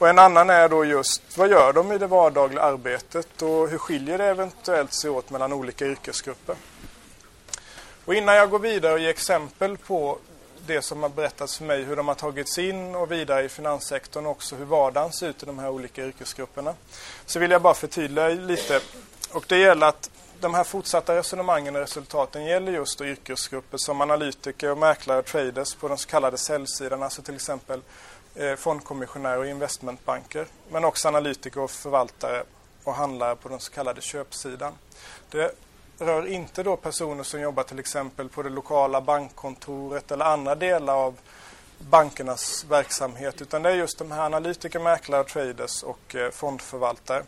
Och 0.00 0.08
en 0.08 0.18
annan 0.18 0.50
är 0.50 0.68
då 0.68 0.84
just 0.84 1.38
vad 1.38 1.50
gör 1.50 1.72
de 1.72 1.92
i 1.92 1.98
det 1.98 2.06
vardagliga 2.06 2.62
arbetet 2.62 3.42
och 3.42 3.68
hur 3.68 3.78
skiljer 3.78 4.18
det 4.18 4.24
eventuellt 4.24 4.92
sig 4.92 5.10
åt 5.10 5.30
mellan 5.30 5.52
olika 5.52 5.86
yrkesgrupper? 5.86 6.56
Och 8.04 8.14
innan 8.14 8.34
jag 8.34 8.50
går 8.50 8.58
vidare 8.58 8.92
och 8.92 8.98
ger 8.98 9.10
exempel 9.10 9.76
på 9.76 10.18
det 10.66 10.82
som 10.82 11.02
har 11.02 11.08
berättats 11.08 11.56
för 11.56 11.64
mig, 11.64 11.82
hur 11.82 11.96
de 11.96 12.08
har 12.08 12.14
tagits 12.14 12.58
in 12.58 12.94
och 12.94 13.12
vidare 13.12 13.44
i 13.44 13.48
finanssektorn 13.48 14.26
och 14.26 14.32
också 14.32 14.56
hur 14.56 14.64
vardagen 14.64 15.12
ser 15.12 15.28
ut 15.28 15.42
i 15.42 15.46
de 15.46 15.58
här 15.58 15.70
olika 15.70 16.04
yrkesgrupperna. 16.04 16.74
Så 17.26 17.38
vill 17.38 17.50
jag 17.50 17.62
bara 17.62 17.74
förtydliga 17.74 18.28
lite. 18.28 18.80
Och 19.32 19.44
det 19.48 19.58
gäller 19.58 19.86
att 19.86 20.10
de 20.40 20.54
här 20.54 20.64
fortsatta 20.64 21.16
resonemangen 21.16 21.74
och 21.74 21.80
resultaten 21.80 22.44
gäller 22.44 22.72
just 22.72 23.00
yrkesgrupper 23.00 23.78
som 23.78 24.00
analytiker, 24.00 24.70
och 24.70 24.78
mäklare 24.78 25.18
och 25.18 25.24
traders 25.24 25.74
på 25.74 25.88
den 25.88 25.98
så 25.98 26.08
kallade 26.08 26.38
säljsidan, 26.38 27.02
alltså 27.02 27.22
till 27.22 27.34
exempel 27.34 27.80
eh, 28.34 28.54
fondkommissionärer 28.54 29.38
och 29.38 29.46
investmentbanker. 29.46 30.46
Men 30.70 30.84
också 30.84 31.08
analytiker 31.08 31.60
och 31.60 31.70
förvaltare 31.70 32.42
och 32.84 32.94
handlare 32.94 33.36
på 33.36 33.48
den 33.48 33.60
så 33.60 33.72
kallade 33.72 34.00
köpsidan. 34.00 34.72
Det 35.30 35.54
rör 35.98 36.26
inte 36.26 36.62
då 36.62 36.76
personer 36.76 37.22
som 37.22 37.40
jobbar 37.40 37.62
till 37.62 37.78
exempel 37.78 38.28
på 38.28 38.42
det 38.42 38.50
lokala 38.50 39.00
bankkontoret 39.00 40.10
eller 40.10 40.24
andra 40.24 40.54
delar 40.54 40.94
av 40.94 41.14
bankernas 41.78 42.66
verksamhet 42.68 43.42
utan 43.42 43.62
det 43.62 43.70
är 43.70 43.74
just 43.74 43.98
de 43.98 44.10
här 44.10 44.26
analytiker, 44.26 44.78
mäklare, 44.78 45.24
traders 45.24 45.82
och 45.82 46.14
eh, 46.14 46.30
fondförvaltare. 46.30 47.22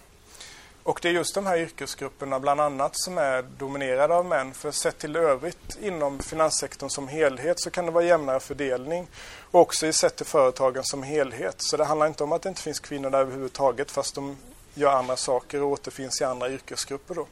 Och 0.89 0.99
det 1.03 1.09
är 1.09 1.13
just 1.13 1.35
de 1.35 1.47
här 1.47 1.59
yrkesgrupperna 1.59 2.41
bland 2.41 2.61
annat 2.61 2.93
som 2.95 3.19
är 3.19 3.43
dominerade 3.43 4.15
av 4.15 4.27
män. 4.27 4.55
För 4.55 4.71
sett 4.71 4.99
till 4.99 5.17
övrigt 5.17 5.79
inom 5.83 6.19
finanssektorn 6.19 6.91
som 6.91 7.09
helhet 7.09 7.61
så 7.61 7.71
kan 7.71 7.87
det 7.87 7.93
vara 7.93 8.05
jämnare 8.05 8.41
fördelning. 8.41 9.07
Och 9.51 9.61
också 9.61 9.87
i 9.87 9.93
sett 9.93 10.17
till 10.17 10.27
företagen 10.27 10.85
som 10.85 11.03
helhet. 11.03 11.55
Så 11.59 11.77
det 11.77 11.85
handlar 11.85 12.07
inte 12.07 12.25
om 12.25 12.33
att 12.33 12.43
det 12.43 12.49
inte 12.49 12.63
finns 12.63 12.81
kvinnor 12.81 13.11
där 13.11 13.19
överhuvudtaget 13.19 13.91
fast 13.91 14.15
de 14.15 14.37
gör 14.75 14.93
andra 14.93 15.17
saker 15.17 15.63
och 15.63 15.71
återfinns 15.71 16.21
i 16.21 16.25
andra 16.25 16.51
yrkesgrupper. 16.51 17.15
Då. 17.15 17.27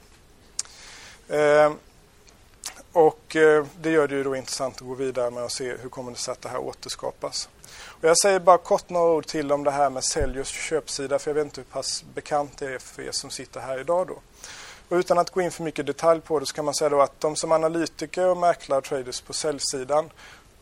Eh, 1.34 1.72
och 2.92 3.36
eh, 3.36 3.66
det 3.80 3.90
gör 3.90 4.08
det 4.08 4.14
ju 4.14 4.24
då 4.24 4.36
intressant 4.36 4.74
att 4.74 4.88
gå 4.88 4.94
vidare 4.94 5.30
med 5.30 5.44
och 5.44 5.52
se 5.52 5.76
hur 5.76 5.88
kommer 5.88 6.10
det 6.10 6.18
sig 6.18 6.32
att 6.32 6.42
det 6.42 6.48
här 6.48 6.58
återskapas. 6.60 7.48
Och 8.00 8.08
jag 8.08 8.18
säger 8.18 8.40
bara 8.40 8.58
kort 8.58 8.90
några 8.90 9.12
ord 9.12 9.26
till 9.26 9.52
om 9.52 9.64
det 9.64 9.70
här 9.70 9.90
med 9.90 10.04
sälj 10.04 10.40
och 10.40 10.46
köpsida 10.46 11.18
för 11.18 11.30
jag 11.30 11.34
vet 11.34 11.44
inte 11.44 11.60
hur 11.60 11.66
pass 11.66 12.04
bekant 12.14 12.58
det 12.58 12.74
är 12.74 12.78
för 12.78 13.02
er 13.02 13.12
som 13.12 13.30
sitter 13.30 13.60
här 13.60 13.80
idag 13.80 14.06
då. 14.06 14.18
Och 14.88 14.96
utan 14.96 15.18
att 15.18 15.30
gå 15.30 15.40
in 15.40 15.50
för 15.50 15.62
mycket 15.62 15.86
detalj 15.86 16.20
på 16.20 16.38
det 16.38 16.46
så 16.46 16.54
kan 16.54 16.64
man 16.64 16.74
säga 16.74 16.88
då 16.88 17.00
att 17.00 17.20
de 17.20 17.36
som 17.36 17.52
analytiker 17.52 18.28
och 18.28 18.36
mäklare 18.36 18.78
och 18.78 18.84
traders 18.84 19.20
på 19.20 19.32
säljsidan 19.32 20.10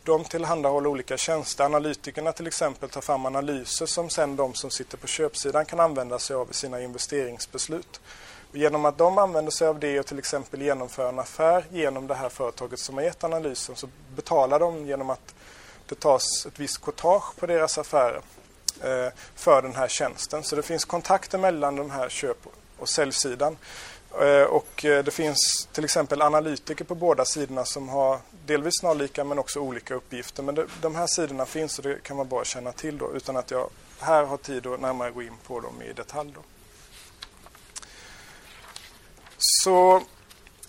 De 0.03 0.23
tillhandahåller 0.23 0.89
olika 0.89 1.17
tjänster. 1.17 1.63
Analytikerna 1.63 2.31
till 2.31 2.47
exempel 2.47 2.89
tar 2.89 3.01
fram 3.01 3.25
analyser 3.25 3.85
som 3.85 4.09
sen 4.09 4.35
de 4.35 4.53
som 4.53 4.71
sitter 4.71 4.97
på 4.97 5.07
köpsidan 5.07 5.65
kan 5.65 5.79
använda 5.79 6.19
sig 6.19 6.35
av 6.35 6.49
i 6.51 6.53
sina 6.53 6.81
investeringsbeslut. 6.81 8.01
Och 8.51 8.57
genom 8.57 8.85
att 8.85 8.97
de 8.97 9.17
använder 9.17 9.51
sig 9.51 9.67
av 9.67 9.79
det 9.79 9.99
och 9.99 10.05
till 10.05 10.19
exempel 10.19 10.61
genomför 10.61 11.09
en 11.09 11.19
affär 11.19 11.65
genom 11.71 12.07
det 12.07 12.15
här 12.15 12.29
företaget 12.29 12.79
som 12.79 12.95
har 12.95 13.03
gett 13.03 13.23
analysen 13.23 13.75
så 13.75 13.87
betalar 14.15 14.59
de 14.59 14.85
genom 14.85 15.09
att 15.09 15.35
det 15.87 15.99
tas 15.99 16.45
ett 16.45 16.59
visst 16.59 16.81
courtage 16.81 17.35
på 17.35 17.45
deras 17.45 17.77
affärer 17.77 18.21
eh, 18.81 19.13
för 19.35 19.61
den 19.61 19.75
här 19.75 19.87
tjänsten. 19.87 20.43
Så 20.43 20.55
det 20.55 20.63
finns 20.63 20.85
kontakter 20.85 21.37
mellan 21.37 21.75
de 21.75 21.91
här 21.91 22.09
köp 22.09 22.37
och 22.77 22.89
säljsidan. 22.89 23.57
Eh, 24.21 24.43
och 24.43 24.85
eh, 24.85 25.03
det 25.03 25.11
finns 25.11 25.67
till 25.71 25.83
exempel 25.83 26.21
analytiker 26.21 26.85
på 26.85 26.95
båda 26.95 27.25
sidorna 27.25 27.65
som 27.65 27.89
har 27.89 28.19
delvis 28.45 28.79
snarlika 28.79 29.23
men 29.23 29.39
också 29.39 29.59
olika 29.59 29.93
uppgifter. 29.93 30.43
Men 30.43 30.55
det, 30.55 30.65
de 30.81 30.95
här 30.95 31.07
sidorna 31.07 31.45
finns 31.45 31.77
och 31.77 31.83
det 31.83 32.03
kan 32.03 32.17
man 32.17 32.27
bara 32.27 32.45
känna 32.45 32.71
till 32.71 32.97
då 32.97 33.13
utan 33.15 33.37
att 33.37 33.51
jag 33.51 33.69
här 33.99 34.23
har 34.23 34.37
tid 34.37 34.67
att 34.67 34.79
närmare 34.79 35.11
gå 35.11 35.21
in 35.21 35.37
på 35.47 35.59
dem 35.59 35.81
i 35.81 35.93
detalj. 35.93 36.31
Då. 36.35 36.41
Så 39.37 40.01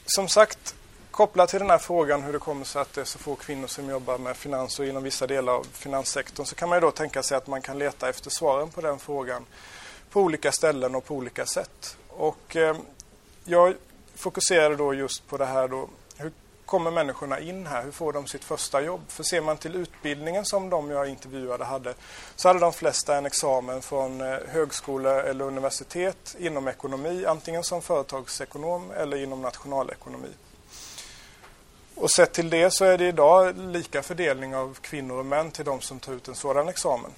som 0.06 0.28
sagt, 0.28 0.74
kopplat 1.16 1.48
till 1.48 1.58
den 1.58 1.70
här 1.70 1.78
frågan 1.78 2.22
hur 2.22 2.32
det 2.32 2.38
kommer 2.38 2.64
sig 2.64 2.82
att 2.82 2.92
det 2.92 3.00
är 3.00 3.04
så 3.04 3.18
få 3.18 3.34
kvinnor 3.34 3.66
som 3.66 3.90
jobbar 3.90 4.18
med 4.18 4.36
finans 4.36 4.78
och 4.78 4.86
inom 4.86 5.02
vissa 5.02 5.26
delar 5.26 5.52
av 5.52 5.66
finanssektorn 5.72 6.46
så 6.46 6.54
kan 6.54 6.68
man 6.68 6.76
ju 6.76 6.80
då 6.80 6.90
tänka 6.90 7.22
sig 7.22 7.36
att 7.36 7.46
man 7.46 7.62
kan 7.62 7.78
leta 7.78 8.08
efter 8.08 8.30
svaren 8.30 8.70
på 8.70 8.80
den 8.80 8.98
frågan 8.98 9.46
på 10.10 10.20
olika 10.20 10.52
ställen 10.52 10.94
och 10.94 11.04
på 11.04 11.14
olika 11.14 11.46
sätt. 11.46 11.96
Och 12.08 12.56
eh, 12.56 12.76
jag 13.44 13.74
fokuserade 14.14 14.76
då 14.76 14.94
just 14.94 15.26
på 15.26 15.36
det 15.36 15.46
här 15.46 15.68
då, 15.68 15.88
hur 16.16 16.32
kommer 16.66 16.90
människorna 16.90 17.40
in 17.40 17.66
här? 17.66 17.82
Hur 17.82 17.90
får 17.90 18.12
de 18.12 18.26
sitt 18.26 18.44
första 18.44 18.80
jobb? 18.80 19.00
För 19.08 19.22
ser 19.22 19.40
man 19.40 19.56
till 19.56 19.74
utbildningen 19.74 20.44
som 20.44 20.70
de 20.70 20.90
jag 20.90 21.08
intervjuade 21.08 21.64
hade 21.64 21.94
så 22.36 22.48
hade 22.48 22.60
de 22.60 22.72
flesta 22.72 23.16
en 23.16 23.26
examen 23.26 23.82
från 23.82 24.20
eh, 24.20 24.38
högskola 24.48 25.22
eller 25.22 25.44
universitet 25.44 26.36
inom 26.38 26.68
ekonomi, 26.68 27.24
antingen 27.26 27.64
som 27.64 27.82
företagsekonom 27.82 28.90
eller 28.90 29.16
inom 29.16 29.42
nationalekonomi. 29.42 30.30
Och 31.96 32.10
sett 32.10 32.32
till 32.32 32.50
det 32.50 32.70
så 32.70 32.84
är 32.84 32.98
det 32.98 33.08
idag 33.08 33.56
lika 33.58 34.02
fördelning 34.02 34.56
av 34.56 34.78
kvinnor 34.80 35.18
och 35.18 35.26
män 35.26 35.50
till 35.50 35.64
de 35.64 35.80
som 35.80 36.00
tar 36.00 36.12
ut 36.12 36.28
en 36.28 36.34
sådan 36.34 36.68
examen. 36.68 37.10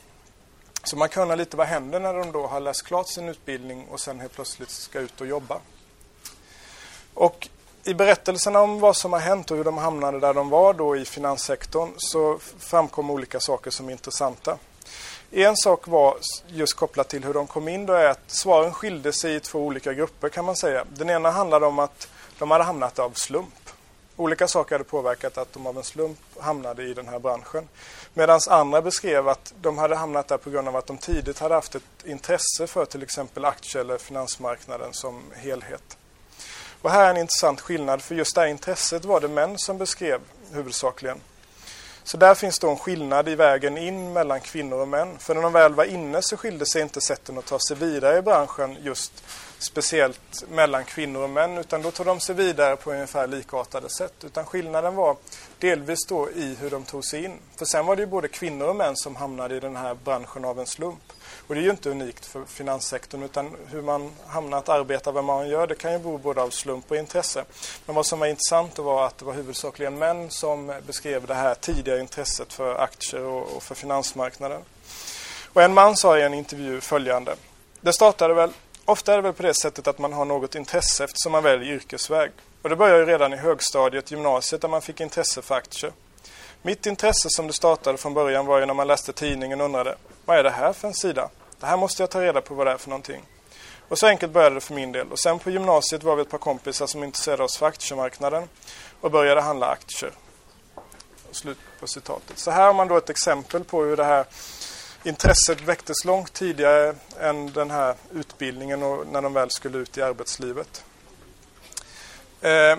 Så 0.85 0.97
man 0.97 1.09
kan 1.09 1.23
undra 1.23 1.37
lite 1.37 1.57
vad 1.57 1.67
händer 1.67 2.01
när 2.01 2.15
de 2.15 2.33
då 2.33 2.47
har 2.47 2.61
läst 2.61 2.83
klart 2.83 3.09
sin 3.09 3.29
utbildning 3.29 3.87
och 3.91 4.01
sen 4.01 4.21
helt 4.21 4.33
plötsligt 4.33 4.71
ska 4.71 5.01
ut 5.01 5.21
och 5.21 5.27
jobba. 5.27 5.61
Och 7.15 7.49
i 7.85 7.95
berättelserna 7.95 8.61
om 8.61 8.81
vad 8.81 8.97
som 8.97 9.13
har 9.13 9.21
hänt 9.21 9.51
och 9.51 9.57
hur 9.57 9.65
de 9.65 9.79
hamnade 9.79 10.21
där 10.21 10.35
de 10.35 10.49
var 10.49 10.75
då 10.75 10.97
i 10.97 11.05
finanssektorn 11.05 11.91
så 11.97 12.39
framkom 12.59 13.11
olika 13.11 13.41
saker 13.41 13.71
som 13.71 13.89
är 13.89 13.93
intressanta. 13.93 14.59
En 15.31 15.57
sak 15.57 15.89
var 15.89 16.17
just 16.47 16.75
kopplat 16.75 17.09
till 17.09 17.25
hur 17.25 17.35
de 17.35 17.47
kom 17.47 17.69
in 17.69 17.87
då 17.87 17.93
är 17.93 18.07
att 18.07 18.31
svaren 18.31 18.73
skilde 18.73 19.13
sig 19.13 19.35
i 19.35 19.41
två 19.41 19.59
olika 19.59 19.93
grupper 19.93 20.29
kan 20.29 20.45
man 20.45 20.57
säga. 20.57 20.85
Den 20.91 21.11
ena 21.11 21.31
handlade 21.31 21.67
om 21.67 21.79
att 21.79 22.09
de 22.39 22.51
hade 22.51 22.65
hamnat 22.65 22.99
av 22.99 23.11
slump. 23.11 23.68
Olika 24.21 24.49
saker 24.49 24.75
hade 24.75 24.85
påverkat 24.85 25.39
att 25.39 25.53
de 25.53 25.67
av 25.67 25.77
en 25.77 25.85
slump 25.85 26.19
hamnade 26.41 26.83
i 26.83 26.95
den 26.95 27.09
här 27.09 27.19
branschen. 27.19 27.69
Medan 28.15 28.41
andra 28.49 28.83
beskrev 28.83 29.29
att 29.29 29.53
de 29.61 29.79
hade 29.79 29.97
hamnat 29.97 30.29
där 30.29 30.37
på 30.37 30.51
grund 30.51 30.69
av 30.69 30.77
att 30.77 30.87
de 30.87 30.99
tidigt 30.99 31.39
hade 31.39 31.55
haft 31.55 31.75
ett 31.75 31.83
intresse 32.05 32.67
för 32.67 32.85
till 32.85 33.03
exempel 33.03 33.45
aktie 33.45 33.81
eller 33.81 33.99
finansmarknaden 33.99 34.93
som 34.93 35.23
helhet. 35.35 35.99
Och 36.83 36.91
här 36.91 37.07
är 37.07 37.11
en 37.11 37.17
intressant 37.17 37.61
skillnad 37.61 38.03
för 38.03 38.15
just 38.15 38.35
det 38.35 38.41
här 38.41 38.49
intresset 38.49 39.05
var 39.05 39.21
det 39.21 39.29
män 39.29 39.59
som 39.59 39.79
beskrev 39.79 40.21
huvudsakligen. 40.53 41.21
Så 42.05 42.17
där 42.17 42.35
finns 42.35 42.59
då 42.59 42.71
en 42.71 42.79
skillnad 42.79 43.29
i 43.29 43.35
vägen 43.35 43.79
in 43.79 44.13
mellan 44.13 44.41
kvinnor 44.41 44.81
och 44.81 44.89
män. 44.89 45.19
För 45.19 45.35
när 45.35 45.43
de 45.43 45.53
väl 45.53 45.75
var 45.75 45.85
inne 45.85 46.23
så 46.23 46.37
skilde 46.37 46.67
sig 46.67 46.83
inte 46.83 47.01
sätten 47.01 47.39
att 47.39 47.47
ta 47.47 47.59
sig 47.59 47.77
vidare 47.77 48.19
i 48.19 48.23
branschen 48.23 48.77
just 48.83 49.25
speciellt 49.59 50.45
mellan 50.49 50.85
kvinnor 50.85 51.23
och 51.23 51.31
män 51.31 51.59
utan 51.59 51.83
då 51.83 51.91
tog 51.91 52.07
de 52.07 52.21
sig 52.21 52.35
vidare 52.35 52.77
på 52.77 52.93
ungefär 52.93 53.27
likartade 53.27 53.89
sätt. 53.91 54.25
Utan 54.25 54.47
skillnaden 54.47 54.95
var 54.95 55.17
delvis 55.59 56.07
då 56.09 56.31
i 56.31 56.57
hur 56.61 56.71
de 56.71 56.85
tog 56.85 57.05
sig 57.05 57.25
in. 57.25 57.39
För 57.57 57.65
sen 57.65 57.87
var 57.87 57.97
det 57.97 58.03
ju 58.03 58.07
både 58.07 58.29
kvinnor 58.29 58.67
och 58.67 58.77
män 58.77 58.97
som 58.97 59.17
hamnade 59.17 59.57
i 59.57 59.61
den 59.61 59.77
här 59.77 59.95
branschen 59.95 60.45
av 60.45 60.61
en 60.61 60.67
slump. 60.67 61.13
Och 61.47 61.55
det 61.55 61.61
är 61.61 61.63
ju 61.63 61.71
inte 61.71 61.91
unikt 61.91 62.27
för 62.27 62.45
finanssektorn 62.45 63.23
utan 63.23 63.57
hur 63.67 63.83
man 63.83 64.13
hamnar 64.27 64.59
att 64.59 64.69
arbeta, 64.69 65.13
vad 65.13 65.25
man 65.25 65.49
gör, 65.49 65.67
det 65.67 65.75
kan 65.75 65.93
ju 65.93 65.99
bero 65.99 66.19
både 66.19 66.43
av 66.43 66.51
slump 66.51 66.91
och 66.91 66.97
intresse. 66.97 67.45
Men 67.87 67.97
vad 67.97 68.07
som 68.07 68.19
var 68.19 68.27
intressant 68.27 68.79
var 68.79 69.07
att 69.07 69.19
det 69.19 69.25
var 69.25 69.33
huvudsakligen 69.33 69.99
män 69.99 70.31
som 70.31 70.81
beskrev 70.87 71.27
det 71.27 71.35
här 71.35 71.55
tidiga 71.55 72.01
intresset 72.01 72.53
för 72.53 72.75
aktier 72.75 73.23
och 73.23 73.63
för 73.63 73.75
finansmarknaden. 73.75 74.63
Och 75.53 75.63
en 75.63 75.75
man 75.75 75.97
sa 75.97 76.19
i 76.19 76.23
en 76.23 76.35
intervju 76.35 76.81
följande. 76.81 77.37
Det 77.81 77.93
startade 77.93 78.35
väl, 78.35 78.51
ofta 78.89 79.13
är 79.13 79.17
det 79.17 79.23
väl 79.23 79.33
på 79.33 79.43
det 79.43 79.55
sättet 79.55 79.87
att 79.87 79.99
man 79.99 80.13
har 80.13 80.25
något 80.25 80.55
intresse 80.55 81.05
eftersom 81.05 81.33
man 81.33 81.43
väljer 81.43 81.75
yrkesväg. 81.75 82.31
Och 82.63 82.69
det 82.69 82.77
började 82.77 83.01
ju 83.01 83.07
redan 83.07 83.33
i 83.33 83.37
högstadiet, 83.37 84.11
gymnasiet, 84.11 84.61
där 84.63 84.69
man 84.69 84.83
fick 84.83 85.01
intresse 85.01 85.43
för 85.43 85.55
aktier. 85.55 85.93
Mitt 86.63 86.87
intresse 86.87 87.31
som 87.31 87.47
det 87.47 87.53
startade 87.53 87.99
från 87.99 88.15
början 88.15 88.47
var 88.47 88.59
ju 88.59 88.67
när 88.67 88.75
man 88.75 88.87
läste 88.87 89.13
tidningen 89.13 89.61
och 89.61 89.65
undrade 89.65 89.97
vad 90.25 90.39
är 90.39 90.43
det 90.43 90.51
här 90.51 90.73
för 90.73 90.89
en 90.89 90.95
sida? 90.95 91.31
Det 91.61 91.67
här 91.67 91.77
måste 91.77 92.03
jag 92.03 92.11
ta 92.11 92.23
reda 92.23 92.41
på 92.41 92.55
vad 92.55 92.67
det 92.67 92.71
är 92.73 92.77
för 92.77 92.91
någonting. 92.91 93.23
Och 93.89 93.99
så 93.99 94.07
enkelt 94.07 94.33
började 94.33 94.55
det 94.55 94.61
för 94.61 94.75
min 94.75 94.93
del. 94.93 95.13
Och 95.13 95.19
sen 95.19 95.39
på 95.39 95.51
gymnasiet 95.51 96.03
var 96.03 96.17
vi 96.17 96.23
ett 96.23 96.31
par 96.31 96.39
kompisar 96.39 96.87
som 96.87 97.05
intresserade 97.05 97.43
oss 97.43 97.57
för 97.57 97.67
aktiemarknaden 97.67 98.49
och 99.01 99.11
började 99.11 99.41
handla 99.41 99.67
aktier. 99.67 100.13
Slut 101.31 101.59
på 101.81 101.87
citatet. 101.87 102.39
Så 102.39 102.51
här 102.51 102.67
har 102.67 102.75
man 102.75 102.89
då 102.89 102.97
ett 102.97 103.11
exempel 103.11 103.65
på 103.65 103.83
hur 103.83 103.97
det 103.97 104.05
här 104.05 104.25
intresset 105.05 105.61
väcktes 105.61 106.05
långt 106.05 106.33
tidigare 106.33 106.95
än 107.21 107.53
den 107.53 107.71
här 107.71 107.95
utbildningen 108.15 108.83
och 108.83 109.07
när 109.07 109.23
de 109.23 109.33
väl 109.33 109.51
skulle 109.51 109.79
ut 109.79 109.99
i 109.99 110.03
arbetslivet. 110.03 110.85
Eh, 112.41 112.79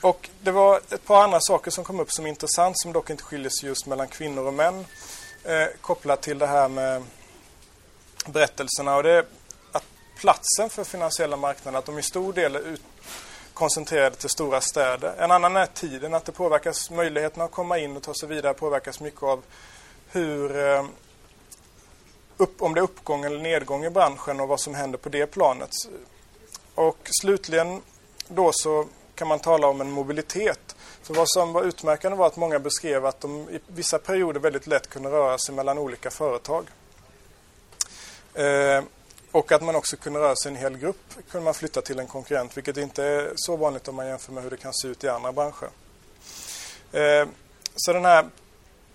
och 0.00 0.28
det 0.40 0.50
var 0.50 0.76
ett 0.76 1.04
par 1.04 1.24
andra 1.24 1.40
saker 1.40 1.70
som 1.70 1.84
kom 1.84 2.00
upp 2.00 2.12
som 2.12 2.26
intressant 2.26 2.78
som 2.78 2.92
dock 2.92 3.10
inte 3.10 3.22
skiljer 3.22 3.50
sig 3.50 3.68
just 3.68 3.86
mellan 3.86 4.08
kvinnor 4.08 4.46
och 4.46 4.54
män 4.54 4.84
eh, 5.44 5.66
kopplat 5.80 6.22
till 6.22 6.38
det 6.38 6.46
här 6.46 6.68
med 6.68 7.02
berättelserna. 8.26 8.96
Och 8.96 9.02
det 9.02 9.12
är 9.12 9.24
att 9.72 9.84
platsen 10.16 10.70
för 10.70 10.84
finansiella 10.84 11.36
marknader, 11.36 11.78
att 11.78 11.86
de 11.86 11.98
i 11.98 12.02
stor 12.02 12.32
del 12.32 12.56
är 12.56 12.60
ut, 12.60 12.82
koncentrerade 13.54 14.16
till 14.16 14.28
stora 14.30 14.60
städer. 14.60 15.14
En 15.18 15.30
annan 15.30 15.56
är 15.56 15.66
tiden, 15.66 16.14
att 16.14 16.24
det 16.24 16.32
påverkas, 16.32 16.90
Möjligheterna 16.90 17.44
att 17.44 17.50
komma 17.50 17.78
in 17.78 17.96
och 17.96 18.02
ta 18.02 18.14
sig 18.14 18.28
vidare 18.28 18.54
påverkas 18.54 19.00
mycket 19.00 19.22
av 19.22 19.42
hur 20.12 20.58
eh, 20.58 20.84
upp, 22.40 22.62
om 22.62 22.74
det 22.74 22.80
är 22.80 22.82
uppgång 22.82 23.24
eller 23.24 23.38
nedgång 23.38 23.84
i 23.84 23.90
branschen 23.90 24.40
och 24.40 24.48
vad 24.48 24.60
som 24.60 24.74
händer 24.74 24.98
på 24.98 25.08
det 25.08 25.26
planet. 25.26 25.70
Och 26.74 27.08
slutligen 27.20 27.82
då 28.28 28.50
så 28.52 28.86
kan 29.14 29.28
man 29.28 29.38
tala 29.38 29.66
om 29.66 29.80
en 29.80 29.90
mobilitet. 29.90 30.76
För 31.02 31.14
vad 31.14 31.30
som 31.30 31.52
var 31.52 31.62
utmärkande 31.62 32.18
var 32.18 32.26
att 32.26 32.36
många 32.36 32.58
beskrev 32.58 33.06
att 33.06 33.20
de 33.20 33.50
i 33.50 33.60
vissa 33.66 33.98
perioder 33.98 34.40
väldigt 34.40 34.66
lätt 34.66 34.88
kunde 34.88 35.10
röra 35.10 35.38
sig 35.38 35.54
mellan 35.54 35.78
olika 35.78 36.10
företag. 36.10 36.66
Eh, 38.34 38.84
och 39.32 39.52
att 39.52 39.62
man 39.62 39.76
också 39.76 39.96
kunde 39.96 40.20
röra 40.20 40.36
sig 40.36 40.50
en 40.50 40.56
hel 40.56 40.76
grupp 40.76 41.14
kunde 41.30 41.44
man 41.44 41.54
flytta 41.54 41.82
till 41.82 41.98
en 41.98 42.06
konkurrent 42.06 42.56
vilket 42.56 42.76
inte 42.76 43.04
är 43.04 43.32
så 43.36 43.56
vanligt 43.56 43.88
om 43.88 43.94
man 43.94 44.06
jämför 44.06 44.32
med 44.32 44.42
hur 44.42 44.50
det 44.50 44.56
kan 44.56 44.74
se 44.74 44.88
ut 44.88 45.04
i 45.04 45.08
andra 45.08 45.32
branscher. 45.32 45.70
Eh, 46.92 47.28
så 47.76 47.92
den 47.92 48.04
här 48.04 48.26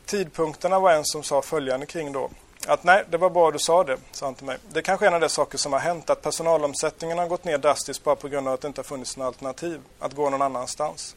tidpunkterna 0.06 0.80
var 0.80 0.92
en 0.92 1.06
som 1.06 1.24
sa 1.24 1.42
följande 1.42 1.86
kring 1.86 2.12
då. 2.12 2.30
Att 2.68 2.84
nej, 2.84 3.04
det 3.10 3.18
var 3.18 3.30
bra 3.30 3.52
du 3.52 3.60
sa 3.60 3.84
det, 3.84 3.98
sa 4.12 4.26
han 4.26 4.36
till 4.36 4.46
mig. 4.46 4.58
Det 4.70 4.80
är 4.80 4.84
kanske 4.84 5.06
är 5.06 5.08
en 5.08 5.14
av 5.14 5.22
de 5.22 5.30
saker 5.30 5.58
som 5.58 5.74
har 5.74 5.80
hänt, 5.80 6.10
att 6.10 6.22
personalomsättningen 6.22 7.18
har 7.18 7.28
gått 7.28 7.44
ner 7.44 7.58
drastiskt 7.58 8.04
bara 8.04 8.16
på 8.16 8.28
grund 8.28 8.48
av 8.48 8.54
att 8.54 8.62
det 8.62 8.68
inte 8.68 8.80
har 8.80 8.84
funnits 8.84 9.18
några 9.18 9.28
alternativ, 9.28 9.82
att 10.00 10.14
gå 10.14 10.30
någon 10.30 10.42
annanstans. 10.42 11.16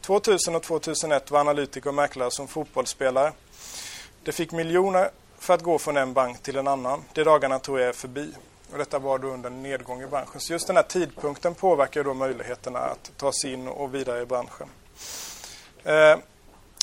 2000 0.00 0.54
och 0.54 0.62
2001 0.62 1.30
var 1.30 1.40
analytiker 1.40 1.88
och 1.88 1.94
mäklare 1.94 2.30
som 2.30 2.48
fotbollsspelare. 2.48 3.32
Det 4.22 4.32
fick 4.32 4.52
miljoner 4.52 5.10
för 5.38 5.54
att 5.54 5.62
gå 5.62 5.78
från 5.78 5.96
en 5.96 6.12
bank 6.12 6.42
till 6.42 6.56
en 6.56 6.68
annan. 6.68 7.04
De 7.12 7.24
dagarna 7.24 7.58
tror 7.58 7.80
jag 7.80 7.88
är 7.88 7.92
förbi. 7.92 8.32
Och 8.72 8.78
detta 8.78 8.98
var 8.98 9.18
då 9.18 9.28
under 9.28 9.50
en 9.50 9.62
nedgång 9.62 10.02
i 10.02 10.06
branschen. 10.06 10.40
Så 10.40 10.52
just 10.52 10.66
den 10.66 10.76
här 10.76 10.82
tidpunkten 10.82 11.54
påverkar 11.54 12.04
då 12.04 12.14
möjligheterna 12.14 12.78
att 12.78 13.12
ta 13.16 13.32
sig 13.32 13.52
in 13.52 13.68
och 13.68 13.94
vidare 13.94 14.22
i 14.22 14.26
branschen. 14.26 14.68
Eh, 15.84 16.16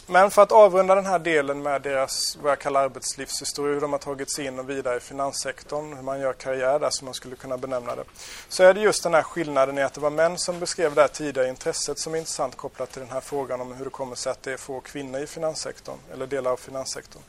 men 0.08 0.32
för 0.32 0.42
att 0.42 0.52
avrunda 0.52 0.96
den 0.96 1.06
här 1.06 1.20
delen 1.20 1.62
med 1.62 1.82
deras, 1.82 2.38
vad 2.42 2.52
jag 2.52 2.60
kallar 2.60 2.84
arbetslivshistoria, 2.84 3.74
hur 3.74 3.82
de 3.82 3.92
har 3.92 4.00
tagit 4.00 4.32
sig 4.32 4.46
in 4.46 4.60
och 4.60 4.70
vidare 4.70 4.98
i 4.98 5.00
finanssektorn, 5.00 5.94
hur 5.94 6.04
man 6.04 6.20
gör 6.20 6.34
karriär 6.34 6.80
där 6.80 6.90
som 6.90 7.06
man 7.06 7.14
skulle 7.14 7.36
kunna 7.36 7.58
benämna 7.58 7.96
det. 7.96 8.04
Så 8.50 8.64
är 8.64 8.74
det 8.74 8.82
just 8.82 9.04
den 9.04 9.14
här 9.14 9.22
skillnaden 9.22 9.78
i 9.78 9.84
att 9.84 9.94
det 9.94 10.02
var 10.02 10.10
män 10.10 10.38
som 10.38 10.60
beskrev 10.60 10.96
det 10.96 11.02
här 11.02 11.08
tidigare 11.08 11.50
intresset 11.50 12.00
som 12.00 12.14
är 12.14 12.18
intressant 12.18 12.56
kopplat 12.56 12.92
till 12.92 13.02
den 13.02 13.12
här 13.12 13.22
frågan 13.22 13.62
om 13.62 13.74
hur 13.74 13.86
det 13.86 13.92
kommer 13.92 14.16
sig 14.16 14.32
att 14.32 14.44
det 14.44 14.54
är 14.54 14.58
få 14.58 14.80
kvinnor 14.80 15.20
i 15.20 15.28
finanssektorn, 15.28 15.98
eller 16.14 16.28
delar 16.28 16.52
av 16.52 16.58
finanssektorn. 16.58 17.22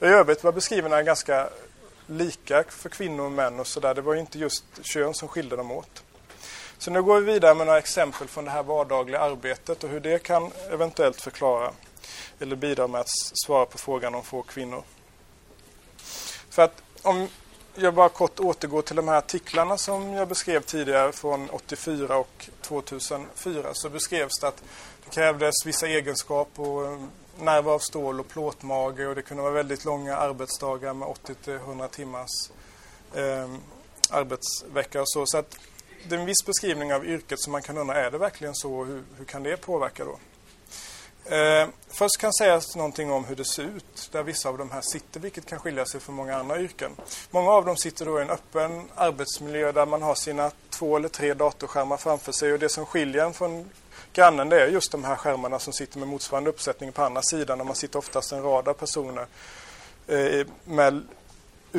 I 0.00 0.04
övrigt 0.04 0.44
var 0.44 0.52
beskrivningarna 0.52 1.02
ganska 1.02 1.48
lika 2.06 2.64
för 2.68 2.88
kvinnor 2.88 3.24
och 3.24 3.32
män 3.32 3.60
och 3.60 3.66
sådär. 3.66 3.94
Det 3.94 4.00
var 4.00 4.14
inte 4.14 4.38
just 4.38 4.64
kön 4.82 5.14
som 5.14 5.28
skilde 5.28 5.56
dem 5.56 5.70
åt. 5.70 6.02
Så 6.78 6.90
nu 6.90 7.02
går 7.02 7.20
vi 7.20 7.32
vidare 7.32 7.54
med 7.54 7.66
några 7.66 7.78
exempel 7.78 8.28
från 8.28 8.44
det 8.44 8.50
här 8.50 8.62
vardagliga 8.62 9.20
arbetet 9.20 9.84
och 9.84 9.90
hur 9.90 10.00
det 10.00 10.22
kan 10.22 10.50
eventuellt 10.70 11.20
förklara 11.20 11.70
eller 12.40 12.56
bidra 12.56 12.86
med 12.86 13.00
att 13.00 13.10
svara 13.46 13.66
på 13.66 13.78
frågan 13.78 14.14
om 14.14 14.22
få 14.22 14.42
kvinnor. 14.42 14.82
För 16.50 16.62
att 16.62 16.82
om 17.02 17.28
jag 17.74 17.94
bara 17.94 18.08
kort 18.08 18.40
återgår 18.40 18.82
till 18.82 18.96
de 18.96 19.08
här 19.08 19.18
artiklarna 19.18 19.78
som 19.78 20.12
jag 20.12 20.28
beskrev 20.28 20.60
tidigare 20.60 21.12
från 21.12 21.50
84 21.50 22.16
och 22.16 22.48
2004 22.62 23.68
så 23.72 23.88
beskrevs 23.88 24.38
det 24.40 24.48
att 24.48 24.62
det 25.04 25.10
krävdes 25.10 25.66
vissa 25.66 25.86
egenskaper 25.86 26.62
och 26.62 26.86
eh, 26.86 26.98
nerver 27.38 27.70
av 27.70 27.78
stål 27.78 28.20
och 28.20 28.28
plåtmage 28.28 29.08
och 29.08 29.14
det 29.14 29.22
kunde 29.22 29.42
vara 29.42 29.52
väldigt 29.52 29.84
långa 29.84 30.16
arbetsdagar 30.16 30.94
med 30.94 31.08
80-100 31.08 31.88
timmars 31.88 32.50
eh, 33.14 33.54
arbetsvecka 34.10 35.00
och 35.00 35.08
så. 35.08 35.26
Så 35.26 35.38
att 35.38 35.58
det 36.08 36.14
är 36.14 36.18
en 36.18 36.26
viss 36.26 36.46
beskrivning 36.46 36.94
av 36.94 37.06
yrket 37.06 37.40
som 37.40 37.52
man 37.52 37.62
kan 37.62 37.78
undra, 37.78 37.94
är 37.94 38.10
det 38.10 38.18
verkligen 38.18 38.54
så? 38.54 38.84
Hur, 38.84 39.02
hur 39.18 39.24
kan 39.24 39.42
det 39.42 39.56
påverka 39.56 40.04
då? 40.04 40.18
Eh, 41.28 41.68
först 41.88 42.16
kan 42.18 42.32
sägas 42.32 42.76
någonting 42.76 43.12
om 43.12 43.24
hur 43.24 43.36
det 43.36 43.44
ser 43.44 43.62
ut 43.62 44.08
där 44.12 44.22
vissa 44.22 44.48
av 44.48 44.58
de 44.58 44.70
här 44.70 44.80
sitter, 44.80 45.20
vilket 45.20 45.46
kan 45.46 45.58
skilja 45.58 45.86
sig 45.86 46.00
från 46.00 46.14
många 46.14 46.36
andra 46.36 46.60
yrken. 46.60 46.90
Många 47.30 47.50
av 47.50 47.64
dem 47.64 47.76
sitter 47.76 48.06
då 48.06 48.18
i 48.18 48.22
en 48.22 48.30
öppen 48.30 48.88
arbetsmiljö 48.94 49.72
där 49.72 49.86
man 49.86 50.02
har 50.02 50.14
sina 50.14 50.50
två 50.70 50.96
eller 50.96 51.08
tre 51.08 51.34
datorskärmar 51.34 51.96
framför 51.96 52.32
sig 52.32 52.52
och 52.52 52.58
det 52.58 52.68
som 52.68 52.86
skiljer 52.86 53.24
en 53.24 53.34
från 53.34 53.70
grannen 54.12 54.48
det 54.48 54.62
är 54.62 54.68
just 54.68 54.92
de 54.92 55.04
här 55.04 55.16
skärmarna 55.16 55.58
som 55.58 55.72
sitter 55.72 55.98
med 55.98 56.08
motsvarande 56.08 56.50
uppsättning 56.50 56.92
på 56.92 57.02
andra 57.02 57.22
sidan 57.22 57.60
och 57.60 57.66
man 57.66 57.76
sitter 57.76 57.98
oftast 57.98 58.32
en 58.32 58.42
rad 58.42 58.68
av 58.68 58.74
personer 58.74 59.26
eh, 60.06 60.46
med, 60.64 61.02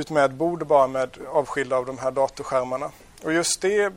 med 0.09 0.33
bord 0.33 0.67
bara 0.67 0.87
med 0.87 1.17
avskilda 1.27 1.75
av 1.75 1.85
de 1.85 1.97
här 1.97 2.11
datorskärmarna. 2.11 2.91
Och 3.23 3.33
just 3.33 3.61
det 3.61 3.93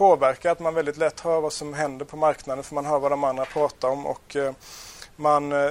påverkar 0.00 0.50
att 0.50 0.60
man 0.60 0.74
väldigt 0.74 0.96
lätt 0.96 1.20
hör 1.20 1.40
vad 1.40 1.52
som 1.52 1.74
händer 1.74 2.04
på 2.04 2.16
marknaden 2.16 2.64
för 2.64 2.74
man 2.74 2.84
hör 2.84 2.98
vad 2.98 3.12
de 3.12 3.24
andra 3.24 3.44
pratar 3.44 3.88
om 3.88 4.06
och 4.06 4.36
eh, 4.36 4.52
man 5.16 5.52
eh, 5.52 5.70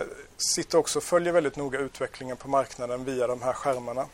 sitter 0.56 0.78
också 0.78 1.00
och 1.00 1.04
följer 1.04 1.34
väldigt 1.34 1.56
noga 1.56 1.80
utvecklingen 1.80 2.38
på 2.38 2.50
marknaden 2.50 3.06
via 3.06 3.28
de 3.28 3.42
här 3.42 3.54
skärmarna. 3.54 4.06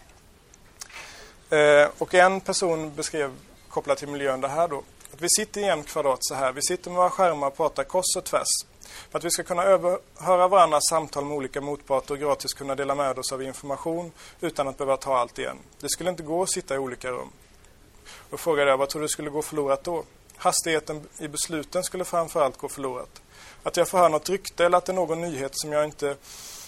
Eh, 1.50 1.90
och 1.98 2.14
en 2.14 2.42
person 2.42 2.96
beskrev 2.96 3.32
kopplat 3.70 3.98
till 3.98 4.08
miljön 4.08 4.42
det 4.42 4.48
här 4.48 4.68
då. 4.68 4.84
Att 5.14 5.22
vi 5.22 5.30
sitter 5.30 5.62
i 5.62 5.70
en 5.70 5.84
kvadrat 5.84 6.20
så 6.22 6.36
här. 6.36 6.52
Vi 6.52 6.62
sitter 6.62 6.90
med 6.90 6.98
våra 6.98 7.10
skärmar 7.10 7.48
och 7.48 7.58
pratar 7.58 7.84
kors 7.84 8.16
och 8.18 8.24
tvärs. 8.24 8.66
För 9.12 9.20
att 9.20 9.26
vi 9.26 9.32
ska 9.32 9.44
kunna 9.44 9.62
höra 10.16 10.48
varandras 10.48 10.90
samtal 10.90 11.26
med 11.26 11.38
olika 11.38 11.62
motparter 11.62 12.14
och 12.14 12.20
gratis 12.20 12.54
kunna 12.54 12.76
dela 12.76 12.96
med 12.96 13.20
oss 13.20 13.32
av 13.32 13.44
information 13.44 14.12
utan 14.42 14.68
att 14.68 14.78
behöva 14.78 14.98
ta 14.98 15.18
allt 15.18 15.40
igen. 15.40 15.58
Det 15.80 15.90
skulle 15.90 16.10
inte 16.10 16.24
gå 16.24 16.44
att 16.44 16.52
sitta 16.52 16.76
i 16.76 16.78
olika 16.78 17.12
rum. 17.12 17.32
Då 18.30 18.38
frågade 18.38 18.70
jag 18.70 18.78
vad 18.78 18.90
tror 18.90 19.02
du 19.02 19.08
skulle 19.08 19.30
gå 19.30 19.42
förlorat 19.42 19.84
då? 19.84 20.04
Hastigheten 20.38 21.08
i 21.20 21.28
besluten 21.28 21.84
skulle 21.84 22.06
framförallt 22.06 22.58
gå 22.58 22.70
förlorat. 22.70 23.22
Att 23.64 23.78
jag 23.78 23.88
får 23.88 23.98
höra 23.98 24.10
något 24.10 24.30
rykte 24.30 24.66
eller 24.66 24.78
att 24.78 24.86
det 24.86 24.92
är 24.92 24.94
någon 24.94 25.22
nyhet 25.22 25.52
som 25.54 25.72
jag, 25.72 25.86
inte, 25.86 26.16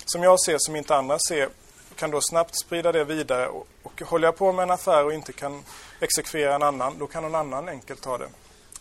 som 0.05 0.23
jag 0.23 0.39
ser 0.39 0.57
som 0.59 0.75
inte 0.75 0.95
andra 0.95 1.19
ser 1.19 1.49
kan 1.95 2.11
då 2.11 2.21
snabbt 2.21 2.59
sprida 2.59 2.91
det 2.91 3.03
vidare 3.03 3.47
och, 3.47 3.67
och 3.83 4.01
håller 4.01 4.27
jag 4.27 4.37
på 4.37 4.51
med 4.51 4.63
en 4.63 4.71
affär 4.71 5.05
och 5.05 5.13
inte 5.13 5.33
kan 5.33 5.63
exekvera 5.99 6.55
en 6.55 6.63
annan, 6.63 6.97
då 6.99 7.07
kan 7.07 7.23
någon 7.23 7.35
annan 7.35 7.69
enkelt 7.69 8.01
ta 8.01 8.17
det. 8.17 8.29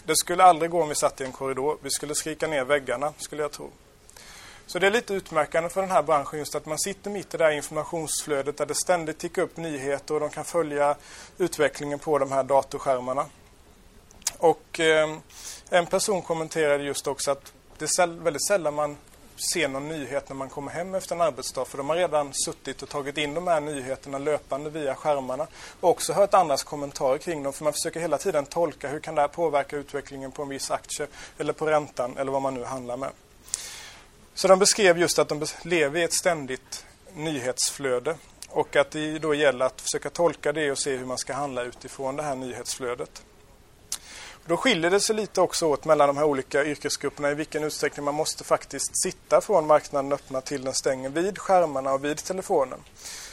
Det 0.04 0.16
skulle 0.16 0.44
aldrig 0.44 0.70
gå 0.70 0.82
om 0.82 0.88
vi 0.88 0.94
satt 0.94 1.20
i 1.20 1.24
en 1.24 1.32
korridor. 1.32 1.78
Vi 1.82 1.90
skulle 1.90 2.14
skrika 2.14 2.46
ner 2.46 2.64
väggarna, 2.64 3.12
skulle 3.18 3.42
jag 3.42 3.52
tro. 3.52 3.70
Så 4.66 4.78
det 4.78 4.86
är 4.86 4.90
lite 4.90 5.14
utmärkande 5.14 5.68
för 5.68 5.80
den 5.80 5.90
här 5.90 6.02
branschen 6.02 6.38
just 6.38 6.54
att 6.54 6.66
man 6.66 6.78
sitter 6.78 7.10
mitt 7.10 7.34
i 7.34 7.36
det 7.36 7.44
här 7.44 7.50
informationsflödet 7.50 8.56
där 8.56 8.66
det 8.66 8.74
ständigt 8.74 9.18
tickar 9.18 9.42
upp 9.42 9.56
nyheter 9.56 10.14
och 10.14 10.20
de 10.20 10.30
kan 10.30 10.44
följa 10.44 10.96
utvecklingen 11.38 11.98
på 11.98 12.18
de 12.18 12.32
här 12.32 12.42
datorskärmarna. 12.42 13.26
Och 14.38 14.80
eh, 14.80 15.16
en 15.70 15.86
person 15.86 16.22
kommenterade 16.22 16.84
just 16.84 17.06
också 17.06 17.30
att 17.30 17.52
det 17.78 17.84
är 17.84 18.06
väldigt 18.06 18.46
sällan 18.46 18.74
man 18.74 18.96
ser 19.52 19.68
någon 19.68 19.88
nyhet 19.88 20.28
när 20.28 20.36
man 20.36 20.48
kommer 20.48 20.72
hem 20.72 20.94
efter 20.94 21.14
en 21.14 21.20
arbetsdag 21.20 21.64
för 21.64 21.78
de 21.78 21.88
har 21.88 21.96
redan 21.96 22.34
suttit 22.34 22.82
och 22.82 22.88
tagit 22.88 23.18
in 23.18 23.34
de 23.34 23.46
här 23.46 23.60
nyheterna 23.60 24.18
löpande 24.18 24.70
via 24.70 24.94
skärmarna 24.94 25.46
och 25.80 25.90
också 25.90 26.12
hört 26.12 26.34
andras 26.34 26.64
kommentarer 26.64 27.18
kring 27.18 27.42
dem 27.42 27.52
för 27.52 27.64
man 27.64 27.72
försöker 27.72 28.00
hela 28.00 28.18
tiden 28.18 28.46
tolka 28.46 28.88
hur 28.88 29.00
kan 29.00 29.14
det 29.14 29.20
här 29.20 29.28
påverka 29.28 29.76
utvecklingen 29.76 30.32
på 30.32 30.42
en 30.42 30.48
viss 30.48 30.70
aktie 30.70 31.06
eller 31.38 31.52
på 31.52 31.66
räntan 31.66 32.16
eller 32.16 32.32
vad 32.32 32.42
man 32.42 32.54
nu 32.54 32.64
handlar 32.64 32.96
med. 32.96 33.10
Så 34.36 34.48
de 34.48 34.58
beskrev 34.58 34.98
just 34.98 35.18
att 35.18 35.28
de 35.28 35.44
lever 35.62 36.00
i 36.00 36.02
ett 36.02 36.12
ständigt 36.12 36.86
nyhetsflöde 37.14 38.16
och 38.48 38.76
att 38.76 38.90
det 38.90 39.18
då 39.18 39.34
gäller 39.34 39.66
att 39.66 39.80
försöka 39.80 40.10
tolka 40.10 40.52
det 40.52 40.70
och 40.70 40.78
se 40.78 40.96
hur 40.96 41.06
man 41.06 41.18
ska 41.18 41.34
handla 41.34 41.62
utifrån 41.62 42.16
det 42.16 42.22
här 42.22 42.36
nyhetsflödet. 42.36 43.22
Då 44.46 44.56
skiljer 44.56 44.90
det 44.90 45.00
sig 45.00 45.16
lite 45.16 45.40
också 45.40 45.66
åt 45.66 45.84
mellan 45.84 46.08
de 46.08 46.16
här 46.16 46.24
olika 46.24 46.64
yrkesgrupperna 46.64 47.30
i 47.30 47.34
vilken 47.34 47.64
utsträckning 47.64 48.04
man 48.04 48.14
måste 48.14 48.44
faktiskt 48.44 49.02
sitta 49.02 49.40
från 49.40 49.66
marknaden 49.66 50.12
öppna 50.12 50.40
till 50.40 50.64
den 50.64 50.74
stänger 50.74 51.08
vid 51.08 51.38
skärmarna 51.38 51.92
och 51.92 52.04
vid 52.04 52.16
telefonen. 52.16 52.80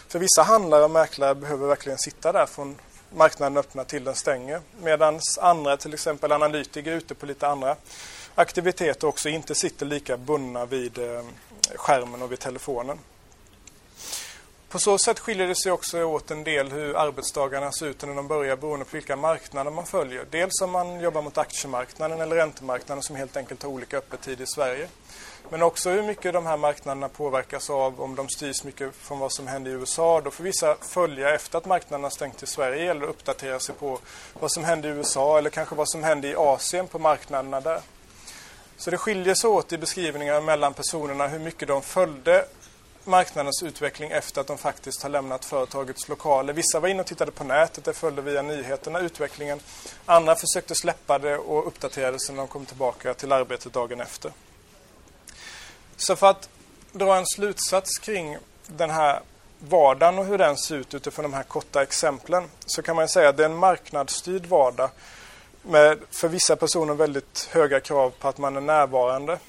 För 0.07 0.19
vissa 0.19 0.43
handlare 0.43 0.83
och 0.83 0.91
mäklare 0.91 1.35
behöver 1.35 1.67
verkligen 1.67 1.97
sitta 1.97 2.31
där 2.31 2.45
från 2.45 2.75
marknaden 3.15 3.57
öppna 3.57 3.83
till 3.83 4.03
den 4.03 4.15
stänger. 4.15 4.61
Medan 4.81 5.19
andra, 5.41 5.77
till 5.77 5.93
exempel 5.93 6.31
analytiker 6.31 6.91
är 6.91 6.95
ute 6.95 7.15
på 7.15 7.25
lite 7.25 7.47
andra 7.47 7.75
aktiviteter 8.35 9.07
också 9.07 9.29
inte 9.29 9.55
sitter 9.55 9.85
lika 9.85 10.17
bundna 10.17 10.65
vid 10.65 10.97
eh, 10.97 11.23
skärmen 11.75 12.21
och 12.21 12.31
vid 12.31 12.39
telefonen. 12.39 12.99
På 14.73 14.79
så 14.79 14.97
sätt 14.97 15.19
skiljer 15.19 15.47
det 15.47 15.55
sig 15.55 15.71
också 15.71 16.03
åt 16.03 16.31
en 16.31 16.43
del 16.43 16.71
hur 16.71 16.97
arbetsdagarna 16.97 17.71
ser 17.71 17.85
ut 17.85 18.05
när 18.05 18.15
de 18.15 18.27
börjar 18.27 18.55
beroende 18.55 18.85
på 18.85 18.91
vilka 18.91 19.15
marknader 19.15 19.71
man 19.71 19.85
följer. 19.85 20.25
Dels 20.29 20.61
om 20.61 20.71
man 20.71 20.99
jobbar 20.99 21.21
mot 21.21 21.37
aktiemarknaden 21.37 22.21
eller 22.21 22.35
räntemarknaden 22.35 23.03
som 23.03 23.15
helt 23.15 23.37
enkelt 23.37 23.63
har 23.63 23.69
olika 23.69 23.97
öppettid 23.97 24.41
i 24.41 24.45
Sverige. 24.45 24.87
Men 25.49 25.61
också 25.61 25.89
hur 25.89 26.03
mycket 26.03 26.33
de 26.33 26.45
här 26.45 26.57
marknaderna 26.57 27.09
påverkas 27.09 27.69
av 27.69 28.01
om 28.01 28.15
de 28.15 28.29
styrs 28.29 28.63
mycket 28.63 28.95
från 28.95 29.19
vad 29.19 29.31
som 29.31 29.47
händer 29.47 29.71
i 29.71 29.73
USA. 29.73 30.21
Då 30.21 30.31
får 30.31 30.43
vissa 30.43 30.75
följa 30.81 31.35
efter 31.35 31.57
att 31.57 31.65
marknaden 31.65 32.03
har 32.03 32.11
stängt 32.11 32.43
i 32.43 32.45
Sverige 32.45 32.91
eller 32.91 33.05
uppdatera 33.05 33.59
sig 33.59 33.75
på 33.75 33.99
vad 34.39 34.51
som 34.51 34.63
händer 34.63 34.89
i 34.89 34.91
USA 34.91 35.37
eller 35.37 35.49
kanske 35.49 35.75
vad 35.75 35.89
som 35.89 36.03
händer 36.03 36.29
i 36.29 36.35
Asien 36.35 36.87
på 36.87 36.99
marknaderna 36.99 37.61
där. 37.61 37.81
Så 38.77 38.91
det 38.91 38.97
skiljer 38.97 39.35
sig 39.35 39.49
åt 39.49 39.73
i 39.73 39.77
beskrivningar 39.77 40.41
mellan 40.41 40.73
personerna 40.73 41.27
hur 41.27 41.39
mycket 41.39 41.67
de 41.67 41.81
följde 41.81 42.45
marknadens 43.05 43.63
utveckling 43.63 44.11
efter 44.11 44.41
att 44.41 44.47
de 44.47 44.57
faktiskt 44.57 45.03
har 45.03 45.09
lämnat 45.09 45.45
företagets 45.45 46.09
lokaler. 46.09 46.53
Vissa 46.53 46.79
var 46.79 46.89
inne 46.89 47.01
och 47.01 47.07
tittade 47.07 47.31
på 47.31 47.43
nätet, 47.43 47.83
det 47.83 47.93
följde 47.93 48.21
via 48.21 48.41
nyheterna 48.41 48.99
utvecklingen. 48.99 49.59
Andra 50.05 50.35
försökte 50.35 50.75
släppa 50.75 51.19
det 51.19 51.37
och 51.37 51.67
uppdaterade 51.67 52.19
sig 52.19 52.35
när 52.35 52.41
de 52.41 52.47
kom 52.47 52.65
tillbaka 52.65 53.13
till 53.13 53.31
arbetet 53.31 53.73
dagen 53.73 54.01
efter. 54.01 54.31
Så 55.97 56.15
för 56.15 56.27
att 56.27 56.49
dra 56.91 57.17
en 57.17 57.25
slutsats 57.25 57.97
kring 57.97 58.37
den 58.67 58.89
här 58.89 59.21
vardagen 59.59 60.19
och 60.19 60.25
hur 60.25 60.37
den 60.37 60.57
ser 60.57 60.75
ut 60.75 60.93
utifrån 60.93 61.23
de 61.23 61.33
här 61.33 61.43
korta 61.43 61.81
exemplen 61.81 62.49
så 62.65 62.81
kan 62.81 62.95
man 62.95 63.07
säga 63.07 63.29
att 63.29 63.37
det 63.37 63.43
är 63.43 63.49
en 63.49 63.55
marknadsstyrd 63.55 64.45
vardag 64.45 64.89
med 65.63 65.99
för 66.11 66.27
vissa 66.27 66.55
personer 66.55 66.93
väldigt 66.93 67.49
höga 67.51 67.79
krav 67.79 68.13
på 68.19 68.27
att 68.27 68.37
man 68.37 68.55
är 68.57 68.61
närvarande. 68.61 69.39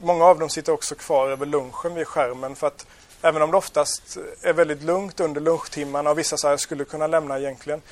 Många 0.00 0.24
av 0.24 0.38
dem 0.38 0.48
sitter 0.48 0.72
också 0.72 0.94
kvar 0.94 1.28
över 1.28 1.46
lunchen 1.46 1.94
vid 1.94 2.06
skärmen 2.06 2.56
för 2.56 2.66
att 2.66 2.86
även 3.22 3.42
om 3.42 3.50
det 3.50 3.56
oftast 3.56 4.16
är 4.42 4.52
väldigt 4.52 4.82
lugnt 4.82 5.20
under 5.20 5.40
lunchtimmarna 5.40 6.10
och 6.10 6.18
vissa 6.18 6.36
säger 6.36 6.56
skulle 6.56 6.84
kunna 6.84 7.06
lämna 7.06 7.38
egentligen 7.38 7.82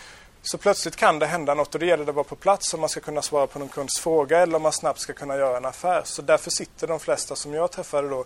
så 0.46 0.58
plötsligt 0.58 0.96
kan 0.96 1.18
det 1.18 1.26
hända 1.26 1.54
något 1.54 1.74
och 1.74 1.80
det 1.80 1.86
gäller 1.86 2.08
att 2.08 2.14
vara 2.14 2.24
på 2.24 2.36
plats 2.36 2.74
om 2.74 2.80
man 2.80 2.88
ska 2.88 3.00
kunna 3.00 3.22
svara 3.22 3.46
på 3.46 3.58
någon 3.58 3.68
kunds 3.68 4.00
fråga 4.00 4.38
eller 4.38 4.56
om 4.56 4.62
man 4.62 4.72
snabbt 4.72 5.00
ska 5.00 5.12
kunna 5.12 5.36
göra 5.36 5.56
en 5.56 5.64
affär. 5.64 6.02
Så 6.04 6.22
därför 6.22 6.50
sitter 6.50 6.86
de 6.86 7.00
flesta 7.00 7.36
som 7.36 7.54
jag 7.54 7.70
träffade 7.70 8.08
då 8.08 8.24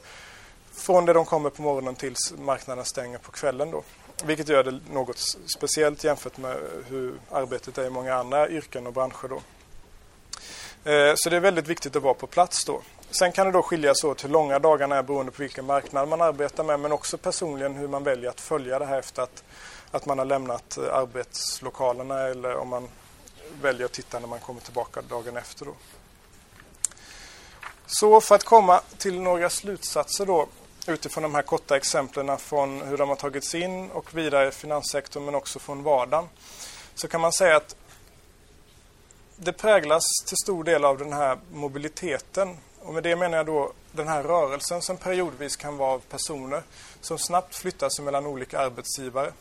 från 0.72 1.04
det 1.04 1.12
de 1.12 1.24
kommer 1.24 1.50
på 1.50 1.62
morgonen 1.62 1.94
tills 1.94 2.34
marknaden 2.38 2.84
stänger 2.84 3.18
på 3.18 3.32
kvällen 3.32 3.70
då. 3.70 3.82
Vilket 4.24 4.48
gör 4.48 4.64
det 4.64 4.80
något 4.92 5.18
speciellt 5.56 6.04
jämfört 6.04 6.38
med 6.38 6.56
hur 6.88 7.14
arbetet 7.30 7.78
är 7.78 7.84
i 7.84 7.90
många 7.90 8.14
andra 8.14 8.48
yrken 8.48 8.86
och 8.86 8.92
branscher 8.92 9.28
då. 9.28 9.42
Eh, 10.90 11.12
så 11.16 11.30
det 11.30 11.36
är 11.36 11.40
väldigt 11.40 11.68
viktigt 11.68 11.96
att 11.96 12.02
vara 12.02 12.14
på 12.14 12.26
plats 12.26 12.64
då. 12.64 12.82
Sen 13.10 13.32
kan 13.32 13.46
det 13.46 13.52
då 13.52 13.62
skilja 13.62 13.94
sig 13.94 14.10
åt 14.10 14.24
hur 14.24 14.28
långa 14.28 14.58
dagarna 14.58 14.96
är 14.96 15.02
beroende 15.02 15.32
på 15.32 15.42
vilken 15.42 15.66
marknad 15.66 16.08
man 16.08 16.20
arbetar 16.20 16.64
med 16.64 16.80
men 16.80 16.92
också 16.92 17.18
personligen 17.18 17.74
hur 17.74 17.88
man 17.88 18.04
väljer 18.04 18.30
att 18.30 18.40
följa 18.40 18.78
det 18.78 18.86
här 18.86 18.98
efter 18.98 19.22
att, 19.22 19.44
att 19.90 20.06
man 20.06 20.18
har 20.18 20.24
lämnat 20.24 20.76
eh, 20.76 20.94
arbetslokalerna 20.94 22.20
eller 22.20 22.56
om 22.56 22.68
man 22.68 22.88
väljer 23.62 23.84
att 23.84 23.92
titta 23.92 24.18
när 24.18 24.28
man 24.28 24.38
kommer 24.38 24.60
tillbaka 24.60 25.02
dagen 25.02 25.36
efter. 25.36 25.64
Då. 25.66 25.74
Så 27.86 28.20
för 28.20 28.34
att 28.34 28.44
komma 28.44 28.80
till 28.98 29.20
några 29.20 29.50
slutsatser 29.50 30.26
då 30.26 30.48
utifrån 30.88 31.22
de 31.22 31.34
här 31.34 31.42
korta 31.42 31.76
exemplen 31.76 32.38
från 32.38 32.80
hur 32.82 32.96
de 32.96 33.08
har 33.08 33.16
tagits 33.16 33.54
in 33.54 33.90
och 33.90 34.14
vidare 34.14 34.48
i 34.48 34.50
finanssektorn 34.50 35.24
men 35.24 35.34
också 35.34 35.58
från 35.58 35.82
vardagen 35.82 36.28
så 36.94 37.08
kan 37.08 37.20
man 37.20 37.32
säga 37.32 37.56
att 37.56 37.76
det 39.36 39.52
präglas 39.52 40.04
till 40.26 40.36
stor 40.36 40.64
del 40.64 40.84
av 40.84 40.98
den 40.98 41.12
här 41.12 41.38
mobiliteten. 41.52 42.56
Och 42.78 42.94
med 42.94 43.02
det 43.02 43.16
menar 43.16 43.36
jag 43.36 43.46
då 43.46 43.72
den 43.92 44.08
här 44.08 44.22
rörelsen 44.22 44.82
som 44.82 44.96
periodvis 44.96 45.56
kan 45.56 45.76
vara 45.76 45.90
av 45.90 45.98
personer 45.98 46.62
som 47.00 47.18
snabbt 47.18 47.54
flyttar 47.54 47.88
sig 47.88 48.04
mellan 48.04 48.26
olika 48.26 48.58
arbetsgivare. 48.58 49.32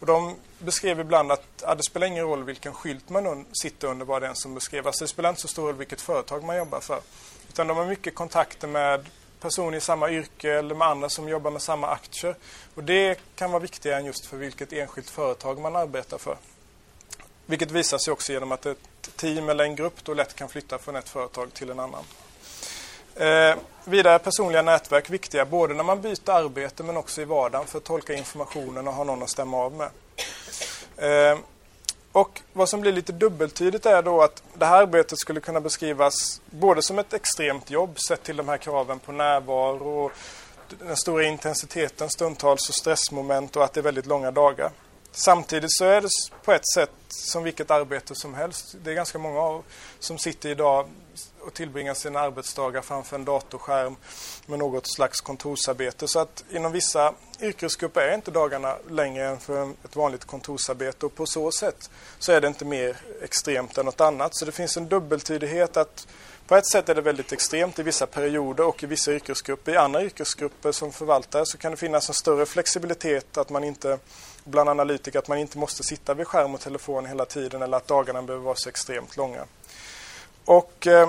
Och 0.00 0.06
de 0.06 0.36
beskrev 0.58 1.00
ibland 1.00 1.32
att 1.32 1.46
ja, 1.62 1.74
det 1.74 1.82
spelar 1.82 2.06
ingen 2.06 2.24
roll 2.24 2.44
vilken 2.44 2.74
skylt 2.74 3.08
man 3.08 3.46
sitter 3.52 3.88
under, 3.88 4.06
bara 4.06 4.20
den 4.20 4.36
som 4.36 4.54
beskrev. 4.54 4.86
Alltså 4.86 5.04
det 5.04 5.08
spelar 5.08 5.30
inte 5.30 5.42
så 5.42 5.48
stor 5.48 5.66
roll 5.66 5.74
vilket 5.74 6.00
företag 6.00 6.44
man 6.44 6.56
jobbar 6.56 6.80
för. 6.80 7.00
Utan 7.48 7.66
de 7.66 7.76
har 7.76 7.86
mycket 7.86 8.14
kontakter 8.14 8.68
med 8.68 9.06
personer 9.46 9.78
i 9.78 9.80
samma 9.80 10.10
yrke 10.10 10.52
eller 10.52 10.74
med 10.74 10.88
andra 10.88 11.08
som 11.08 11.28
jobbar 11.28 11.50
med 11.50 11.62
samma 11.62 11.86
aktier. 11.86 12.34
Och 12.74 12.84
det 12.84 13.20
kan 13.36 13.50
vara 13.50 13.62
viktigare 13.62 13.98
än 13.98 14.04
just 14.04 14.26
för 14.26 14.36
vilket 14.36 14.72
enskilt 14.72 15.10
företag 15.10 15.58
man 15.58 15.76
arbetar 15.76 16.18
för. 16.18 16.36
Vilket 17.46 17.70
visar 17.70 17.98
sig 17.98 18.12
också 18.12 18.32
genom 18.32 18.52
att 18.52 18.66
ett 18.66 19.16
team 19.16 19.48
eller 19.48 19.64
en 19.64 19.76
grupp 19.76 20.04
då 20.04 20.14
lätt 20.14 20.34
kan 20.34 20.48
flytta 20.48 20.78
från 20.78 20.96
ett 20.96 21.08
företag 21.08 21.54
till 21.54 21.70
en 21.70 21.80
annan. 21.80 22.04
Eh, 23.14 23.56
vidare 23.84 24.18
personliga 24.18 24.62
nätverk 24.62 25.10
viktiga 25.10 25.44
både 25.44 25.74
när 25.74 25.84
man 25.84 26.00
byter 26.00 26.30
arbete 26.30 26.82
men 26.82 26.96
också 26.96 27.22
i 27.22 27.24
vardagen 27.24 27.66
för 27.66 27.78
att 27.78 27.84
tolka 27.84 28.14
informationen 28.14 28.88
och 28.88 28.94
ha 28.94 29.04
någon 29.04 29.22
att 29.22 29.30
stämma 29.30 29.56
av 29.56 29.72
med. 29.72 29.90
Eh, 30.96 31.38
och 32.16 32.42
vad 32.52 32.68
som 32.68 32.80
blir 32.80 32.92
lite 32.92 33.12
dubbeltydigt 33.12 33.86
är 33.86 34.02
då 34.02 34.22
att 34.22 34.42
det 34.54 34.66
här 34.66 34.82
arbetet 34.82 35.18
skulle 35.18 35.40
kunna 35.40 35.60
beskrivas 35.60 36.40
både 36.50 36.82
som 36.82 36.98
ett 36.98 37.12
extremt 37.12 37.70
jobb 37.70 38.00
sett 38.00 38.22
till 38.22 38.36
de 38.36 38.48
här 38.48 38.56
kraven 38.56 38.98
på 38.98 39.12
närvaro 39.12 40.04
och 40.04 40.12
den 40.86 40.96
stora 40.96 41.24
intensiteten 41.24 42.10
stundtals 42.10 42.68
och 42.68 42.74
stressmoment 42.74 43.56
och 43.56 43.64
att 43.64 43.72
det 43.72 43.80
är 43.80 43.82
väldigt 43.82 44.06
långa 44.06 44.30
dagar. 44.30 44.70
Samtidigt 45.18 45.72
så 45.72 45.84
är 45.84 46.00
det 46.00 46.08
på 46.44 46.52
ett 46.52 46.68
sätt 46.74 46.90
som 47.08 47.42
vilket 47.42 47.70
arbete 47.70 48.14
som 48.14 48.34
helst. 48.34 48.74
Det 48.84 48.90
är 48.90 48.94
ganska 48.94 49.18
många 49.18 49.40
av 49.40 49.64
som 49.98 50.18
sitter 50.18 50.48
idag 50.48 50.88
och 51.40 51.54
tillbringar 51.54 51.94
sina 51.94 52.20
arbetsdagar 52.20 52.82
framför 52.82 53.16
en 53.16 53.24
datorskärm 53.24 53.96
med 54.46 54.58
något 54.58 54.86
slags 54.86 55.20
kontorsarbete. 55.20 56.08
Så 56.08 56.18
att 56.18 56.44
inom 56.50 56.72
vissa 56.72 57.14
yrkesgrupper 57.40 58.00
är 58.00 58.14
inte 58.14 58.30
dagarna 58.30 58.76
längre 58.90 59.26
än 59.26 59.40
för 59.40 59.70
ett 59.84 59.96
vanligt 59.96 60.24
kontorsarbete 60.24 61.06
och 61.06 61.14
på 61.14 61.26
så 61.26 61.52
sätt 61.52 61.90
så 62.18 62.32
är 62.32 62.40
det 62.40 62.48
inte 62.48 62.64
mer 62.64 62.96
extremt 63.22 63.78
än 63.78 63.84
något 63.84 64.00
annat. 64.00 64.36
Så 64.36 64.44
det 64.44 64.52
finns 64.52 64.76
en 64.76 64.88
dubbeltydighet 64.88 65.76
att 65.76 66.06
på 66.46 66.56
ett 66.56 66.70
sätt 66.70 66.88
är 66.88 66.94
det 66.94 67.00
väldigt 67.00 67.32
extremt 67.32 67.78
i 67.78 67.82
vissa 67.82 68.06
perioder 68.06 68.66
och 68.66 68.82
i 68.82 68.86
vissa 68.86 69.12
yrkesgrupper. 69.12 69.72
I 69.72 69.76
andra 69.76 70.02
yrkesgrupper 70.02 70.72
som 70.72 70.92
förvaltare 70.92 71.46
så 71.46 71.58
kan 71.58 71.70
det 71.70 71.76
finnas 71.76 72.08
en 72.08 72.14
större 72.14 72.46
flexibilitet 72.46 73.36
att 73.36 73.50
man 73.50 73.64
inte 73.64 73.98
bland 74.46 74.68
analytiker 74.68 75.18
att 75.18 75.28
man 75.28 75.38
inte 75.38 75.58
måste 75.58 75.82
sitta 75.82 76.14
vid 76.14 76.26
skärm 76.26 76.54
och 76.54 76.60
telefon 76.60 77.06
hela 77.06 77.24
tiden 77.24 77.62
eller 77.62 77.76
att 77.76 77.86
dagarna 77.86 78.22
behöver 78.22 78.44
vara 78.44 78.56
så 78.56 78.68
extremt 78.68 79.16
långa. 79.16 79.44
Och 80.44 80.86
eh, 80.86 81.08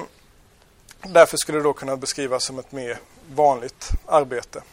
därför 1.02 1.38
skulle 1.38 1.58
det 1.58 1.63
då 1.63 1.73
kunna 1.73 1.97
beskrivas 1.97 2.43
som 2.43 2.60
ett 2.60 2.71
mer 2.71 3.00
vanligt 3.30 3.89
arbete. 4.06 4.63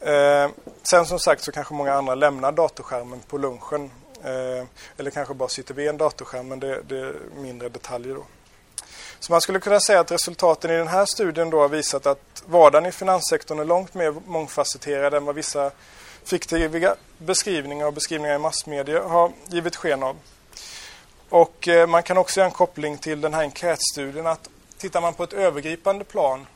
Eh, 0.00 0.50
sen 0.82 1.06
som 1.06 1.18
sagt 1.18 1.42
så 1.42 1.52
kanske 1.52 1.74
många 1.74 1.92
andra 1.92 2.14
lämnar 2.14 2.52
datorskärmen 2.52 3.20
på 3.20 3.38
lunchen. 3.38 3.90
Eh, 4.24 4.66
eller 4.96 5.10
kanske 5.10 5.34
bara 5.34 5.48
sitter 5.48 5.74
vid 5.74 5.88
en 5.88 5.98
datorskärm 5.98 6.48
men 6.48 6.60
det, 6.60 6.82
det, 6.82 6.98
är 6.98 7.14
mindre 7.36 7.68
detaljer 7.68 8.14
då. 8.14 8.24
Så 9.20 9.32
man 9.32 9.40
skulle 9.40 9.60
kunna 9.60 9.80
säga 9.80 10.00
att 10.00 10.10
resultaten 10.10 10.70
i 10.70 10.76
den 10.76 10.88
här 10.88 11.06
studien 11.06 11.50
då 11.50 11.60
har 11.60 11.68
visat 11.68 12.06
att 12.06 12.42
vardagen 12.46 12.86
i 12.86 12.92
finanssektorn 12.92 13.58
är 13.58 13.64
långt 13.64 13.94
mer 13.94 14.14
mångfacetterad 14.26 15.14
än 15.14 15.24
vad 15.24 15.34
vissa 15.34 15.70
fiktiva 16.28 16.96
beskrivningar 17.18 17.86
och 17.86 17.92
beskrivningar 17.92 18.34
i 18.34 18.38
massmedia 18.38 19.02
har 19.02 19.32
givit 19.48 19.76
sken 19.76 20.02
av. 20.02 20.16
Och 21.28 21.68
eh, 21.68 21.86
man 21.86 22.02
kan 22.02 22.18
också 22.18 22.40
göra 22.40 22.48
en 22.48 22.54
koppling 22.54 22.98
till 22.98 23.20
den 23.20 23.34
här 23.34 23.42
enkätstudien 23.42 24.26
att 24.26 24.48
tittar 24.78 25.00
man 25.00 25.14
på 25.14 25.24
ett 25.24 25.32
övergripande 25.32 26.04
plan 26.04 26.46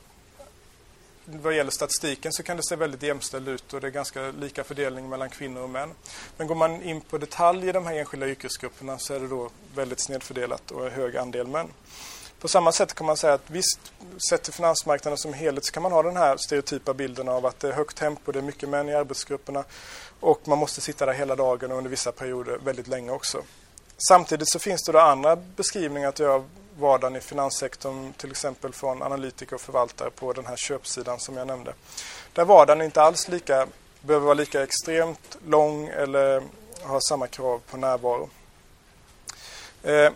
vad 1.24 1.56
gäller 1.56 1.70
statistiken 1.70 2.32
så 2.32 2.42
kan 2.42 2.56
det 2.56 2.62
se 2.62 2.76
väldigt 2.76 3.02
jämställt 3.02 3.48
ut 3.48 3.72
och 3.72 3.80
det 3.80 3.86
är 3.86 3.90
ganska 3.90 4.30
lika 4.30 4.64
fördelning 4.64 5.08
mellan 5.08 5.30
kvinnor 5.30 5.62
och 5.62 5.70
män. 5.70 5.90
Men 6.36 6.46
går 6.46 6.54
man 6.54 6.82
in 6.82 7.00
på 7.00 7.18
detalj 7.18 7.68
i 7.68 7.72
de 7.72 7.86
här 7.86 7.94
enskilda 7.94 8.28
yrkesgrupperna 8.28 8.98
så 8.98 9.14
är 9.14 9.20
det 9.20 9.28
då 9.28 9.50
väldigt 9.74 10.00
snedfördelat 10.00 10.70
och 10.70 10.90
hög 10.90 11.16
andel 11.16 11.46
män. 11.46 11.68
På 12.42 12.48
samma 12.48 12.72
sätt 12.72 12.94
kan 12.94 13.06
man 13.06 13.16
säga 13.16 13.34
att 13.34 13.50
visst, 13.50 13.92
sett 14.28 14.42
till 14.42 14.52
finansmarknaden 14.52 15.18
som 15.18 15.32
helhet 15.32 15.64
så 15.64 15.72
kan 15.72 15.82
man 15.82 15.92
ha 15.92 16.02
den 16.02 16.16
här 16.16 16.36
stereotypa 16.36 16.94
bilden 16.94 17.28
av 17.28 17.46
att 17.46 17.60
det 17.60 17.68
är 17.68 17.72
högt 17.72 17.96
tempo, 17.96 18.32
det 18.32 18.38
är 18.38 18.42
mycket 18.42 18.68
män 18.68 18.88
i 18.88 18.94
arbetsgrupperna 18.94 19.64
och 20.20 20.48
man 20.48 20.58
måste 20.58 20.80
sitta 20.80 21.06
där 21.06 21.12
hela 21.12 21.36
dagen 21.36 21.72
och 21.72 21.78
under 21.78 21.90
vissa 21.90 22.12
perioder 22.12 22.58
väldigt 22.64 22.88
länge 22.88 23.10
också. 23.10 23.42
Samtidigt 24.08 24.48
så 24.50 24.58
finns 24.58 24.82
det 24.82 24.92
då 24.92 24.98
andra 24.98 25.36
beskrivningar 25.36 26.08
att 26.08 26.18
göra 26.18 26.32
av 26.32 26.48
vardagen 26.78 27.16
i 27.16 27.20
finanssektorn, 27.20 28.12
till 28.12 28.30
exempel 28.30 28.72
från 28.72 29.02
analytiker 29.02 29.54
och 29.54 29.60
förvaltare 29.60 30.10
på 30.10 30.32
den 30.32 30.46
här 30.46 30.56
köpsidan 30.56 31.20
som 31.20 31.36
jag 31.36 31.46
nämnde. 31.46 31.74
Där 32.32 32.44
vardagen 32.44 32.82
inte 32.82 33.02
alls 33.02 33.28
lika, 33.28 33.66
behöver 34.00 34.24
vara 34.24 34.34
lika 34.34 34.62
extremt 34.62 35.36
lång 35.46 35.88
eller 35.88 36.42
ha 36.82 37.00
samma 37.00 37.26
krav 37.26 37.60
på 37.70 37.76
närvaro. 37.76 38.30
Eh, 39.82 40.12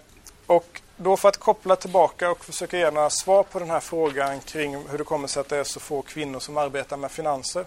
och 0.46 0.80
då 0.96 1.16
för 1.16 1.28
att 1.28 1.36
koppla 1.36 1.76
tillbaka 1.76 2.30
och 2.30 2.44
försöka 2.44 2.78
ge 2.78 2.90
några 2.90 3.10
svar 3.10 3.42
på 3.42 3.58
den 3.58 3.70
här 3.70 3.80
frågan 3.80 4.40
kring 4.40 4.88
hur 4.88 4.98
det 4.98 5.04
kommer 5.04 5.28
sig 5.28 5.40
att 5.40 5.48
det 5.48 5.56
är 5.56 5.64
så 5.64 5.80
få 5.80 6.02
kvinnor 6.02 6.40
som 6.40 6.56
arbetar 6.56 6.96
med 6.96 7.10
finanser. 7.10 7.64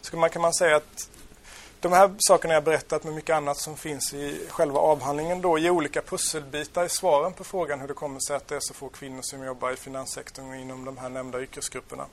Så 0.00 0.16
man 0.16 0.30
kan 0.30 0.42
man 0.42 0.54
säga 0.54 0.76
att 0.76 1.08
de 1.80 1.92
här 1.92 2.10
sakerna 2.18 2.54
jag 2.54 2.64
berättat 2.64 3.04
med 3.04 3.14
mycket 3.14 3.36
annat 3.36 3.58
som 3.58 3.76
finns 3.76 4.14
i 4.14 4.46
själva 4.48 4.78
avhandlingen 4.78 5.40
då 5.40 5.58
ger 5.58 5.70
olika 5.70 6.02
pusselbitar 6.02 6.84
i 6.84 6.88
svaren 6.88 7.32
på 7.32 7.44
frågan 7.44 7.80
hur 7.80 7.88
det 7.88 7.94
kommer 7.94 8.20
sig 8.20 8.36
att 8.36 8.48
det 8.48 8.56
är 8.56 8.60
så 8.60 8.74
få 8.74 8.88
kvinnor 8.88 9.22
som 9.22 9.44
jobbar 9.44 9.70
i 9.70 9.76
finanssektorn 9.76 10.50
och 10.50 10.56
inom 10.56 10.84
de 10.84 10.98
här 10.98 11.08
nämnda 11.08 11.40
yrkesgrupperna. 11.40 12.06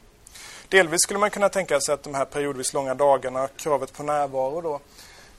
Delvis 0.69 1.01
skulle 1.01 1.19
man 1.19 1.29
kunna 1.29 1.49
tänka 1.49 1.79
sig 1.79 1.93
att 1.93 2.03
de 2.03 2.13
här 2.15 2.25
periodvis 2.25 2.73
långa 2.73 2.93
dagarna, 2.93 3.47
kravet 3.47 3.93
på 3.93 4.03
närvaro 4.03 4.61
då, 4.61 4.79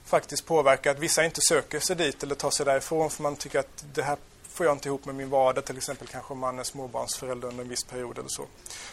faktiskt 0.04 0.46
påverkar 0.46 0.90
att 0.90 0.98
vissa 0.98 1.24
inte 1.24 1.40
söker 1.40 1.80
sig 1.80 1.96
dit 1.96 2.22
eller 2.22 2.34
tar 2.34 2.50
sig 2.50 2.66
därifrån 2.66 3.10
för 3.10 3.22
man 3.22 3.36
tycker 3.36 3.58
att 3.58 3.84
det 3.94 4.02
här 4.02 4.16
får 4.58 4.66
jag 4.66 4.74
inte 4.74 4.88
ihop 4.88 5.04
med 5.04 5.14
min 5.14 5.30
vardag. 5.30 5.64
Till 5.64 5.76
exempel 5.76 6.06
kanske 6.08 6.32
om 6.32 6.38
man 6.38 6.58
är 6.58 6.64
småbarnsförälder 6.64 7.48
under 7.48 7.64
en 7.64 7.68
viss 7.68 7.84
period 7.84 8.18
eller 8.18 8.28
så. 8.28 8.46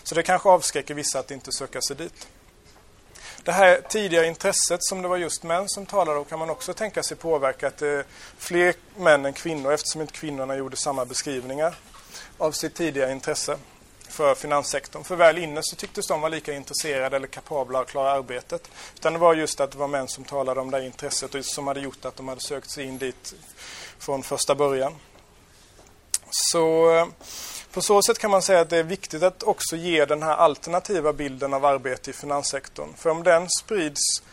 Så 0.04 0.15
det 0.15 0.23
kanske 0.23 0.49
avskräcker 0.49 0.93
vissa 0.93 1.19
att 1.19 1.32
inte 1.32 1.51
söka 1.51 1.82
sig 1.82 1.95
dit. 1.95 2.28
Det 3.43 3.51
här 3.51 3.82
tidiga 3.89 4.25
intresset 4.25 4.84
som 4.84 5.01
det 5.01 5.08
var 5.08 5.17
just 5.17 5.43
män 5.43 5.69
som 5.69 5.86
talade 5.86 6.19
om 6.19 6.25
kan 6.25 6.39
man 6.39 6.49
också 6.49 6.73
tänka 6.73 7.04
sig 7.04 7.17
påverka 7.17 7.67
att 7.67 7.78
det 7.78 7.88
är 7.88 8.06
fler 8.38 8.73
män 8.97 9.25
än 9.25 9.34
kvinnor 9.34 9.73
eftersom 9.73 10.01
inte 10.01 10.13
kvinnorna 10.13 10.56
gjorde 10.56 10.78
samma 10.78 11.06
beskrivningar 11.06 11.75
av 12.38 12.51
sitt 12.51 12.75
tidiga 12.75 13.12
intresse 13.12 13.58
för 14.10 14.36
finanssektorn. 14.36 15.04
För 15.04 15.15
väl 15.15 15.38
inne 15.38 15.60
så 15.63 15.75
tycktes 15.75 16.08
de 16.08 16.21
vara 16.21 16.30
lika 16.30 16.54
intresserade 16.54 17.15
eller 17.15 17.28
kapabla 17.28 17.80
att 17.80 17.88
klara 17.88 18.12
arbetet. 18.12 18.69
Utan 18.95 19.13
det 19.13 19.19
var 19.19 19.34
just 19.34 19.60
att 19.60 19.71
det 19.71 19.78
var 19.78 19.88
män 19.88 20.08
som 20.08 20.23
talade 20.23 20.60
om 20.60 20.71
det 20.71 20.78
här 20.78 20.86
intresset 20.86 21.36
och 21.36 21.45
som 21.45 21.67
hade 21.67 21.80
gjort 21.80 22.06
att 22.06 22.15
de 22.15 22.28
hade 22.28 22.41
sökt 22.41 22.69
sig 22.69 22.86
in 22.86 22.97
dit 22.97 23.34
från 23.99 24.23
första 24.23 24.56
början. 24.56 24.95
Så 26.36 26.95
eh, 26.95 27.08
på 27.71 27.82
så 27.82 28.02
sätt 28.02 28.19
kan 28.19 28.32
man 28.32 28.41
säga 28.41 28.60
att 28.60 28.69
det 28.69 28.78
är 28.78 28.84
viktigt 28.84 29.24
att 29.24 29.43
också 29.43 29.76
ge 29.76 30.06
den 30.06 30.24
här 30.24 30.36
alternativa 30.36 31.13
bilden 31.13 31.54
av 31.54 31.65
arbete 31.65 32.10
i 32.10 32.13
finanssektorn. 32.13 32.93
För 32.98 33.10
om 33.10 33.24
den 33.24 33.50
sprids 33.50 34.24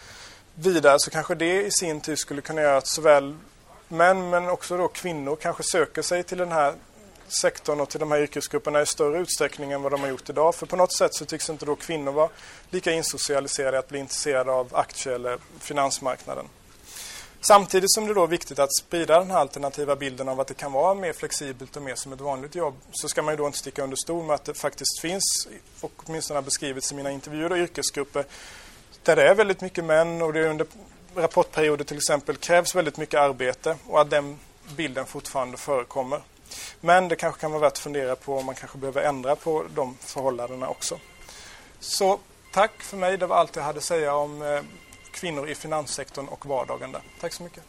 vidare 0.54 0.96
så 0.98 1.10
kanske 1.10 1.34
det 1.34 1.62
i 1.62 1.70
sin 1.70 2.00
tur 2.00 2.16
skulle 2.16 2.40
kunna 2.40 2.60
göra 2.60 2.76
att 2.76 2.86
såväl 2.86 3.36
män 3.88 4.30
men 4.30 4.48
också 4.48 4.76
då 4.76 4.88
kvinnor 4.88 5.36
kanske 5.36 5.62
söker 5.62 6.02
sig 6.02 6.22
till 6.22 6.38
den 6.38 6.52
här 6.52 6.74
sektorn 7.42 7.80
och 7.80 7.88
till 7.88 8.00
de 8.00 8.12
här 8.12 8.20
yrkesgrupperna 8.20 8.82
i 8.82 8.86
större 8.86 9.18
utsträckning 9.18 9.72
än 9.72 9.82
vad 9.82 9.92
de 9.92 10.00
har 10.00 10.08
gjort 10.08 10.30
idag. 10.30 10.54
För 10.54 10.66
på 10.66 10.76
något 10.76 10.92
sätt 10.92 11.14
så 11.14 11.24
tycks 11.24 11.50
inte 11.50 11.66
då 11.66 11.76
kvinnor 11.76 12.12
vara 12.12 12.28
lika 12.70 12.92
insocialiserade 12.92 13.78
att 13.78 13.88
bli 13.88 13.98
intresserade 13.98 14.52
av 14.52 14.76
aktie 14.76 15.14
eller 15.14 15.38
finansmarknaden. 15.60 16.46
Samtidigt 17.44 17.92
som 17.92 18.06
det 18.06 18.14
då 18.14 18.22
är 18.22 18.26
viktigt 18.26 18.58
att 18.58 18.76
sprida 18.76 19.18
den 19.18 19.30
här 19.30 19.38
alternativa 19.38 19.96
bilden 19.96 20.28
av 20.28 20.40
att 20.40 20.46
det 20.46 20.54
kan 20.54 20.72
vara 20.72 20.94
mer 20.94 21.12
flexibelt 21.12 21.76
och 21.76 21.82
mer 21.82 21.94
som 21.94 22.12
ett 22.12 22.20
vanligt 22.20 22.54
jobb 22.54 22.74
så 22.92 23.08
ska 23.08 23.22
man 23.22 23.34
ju 23.34 23.38
då 23.38 23.46
inte 23.46 23.58
sticka 23.58 23.82
under 23.82 23.96
stol 23.96 24.24
med 24.24 24.34
att 24.34 24.44
det 24.44 24.54
faktiskt 24.54 25.00
finns, 25.00 25.48
och 25.80 25.92
åtminstone 25.96 26.36
har 26.36 26.42
beskrivits 26.42 26.92
i 26.92 26.94
mina 26.94 27.10
intervjuer 27.10 27.52
och 27.52 27.58
yrkesgrupper, 27.58 28.24
där 29.02 29.16
det 29.16 29.28
är 29.28 29.34
väldigt 29.34 29.60
mycket 29.60 29.84
män 29.84 30.22
och 30.22 30.32
det 30.32 30.50
under 30.50 30.66
rapportperioder 31.14 31.84
till 31.84 31.96
exempel 31.96 32.36
krävs 32.36 32.74
väldigt 32.74 32.96
mycket 32.96 33.20
arbete 33.20 33.76
och 33.86 34.00
att 34.00 34.10
den 34.10 34.38
bilden 34.76 35.06
fortfarande 35.06 35.56
förekommer. 35.56 36.20
Men 36.80 37.08
det 37.08 37.16
kanske 37.16 37.40
kan 37.40 37.50
vara 37.50 37.60
värt 37.60 37.72
att 37.72 37.78
fundera 37.78 38.16
på 38.16 38.38
om 38.38 38.46
man 38.46 38.54
kanske 38.54 38.78
behöver 38.78 39.02
ändra 39.02 39.36
på 39.36 39.64
de 39.74 39.96
förhållandena 40.00 40.68
också. 40.68 40.98
Så 41.80 42.18
tack 42.52 42.82
för 42.82 42.96
mig, 42.96 43.18
det 43.18 43.26
var 43.26 43.36
allt 43.36 43.56
jag 43.56 43.62
hade 43.62 43.78
att 43.78 43.84
säga 43.84 44.14
om 44.14 44.42
eh, 44.42 44.60
kvinnor 45.12 45.48
i 45.48 45.54
finanssektorn 45.54 46.28
och 46.28 46.46
vardagen 46.46 46.92
där. 46.92 47.02
Tack 47.20 47.32
så 47.32 47.42
mycket. 47.42 47.64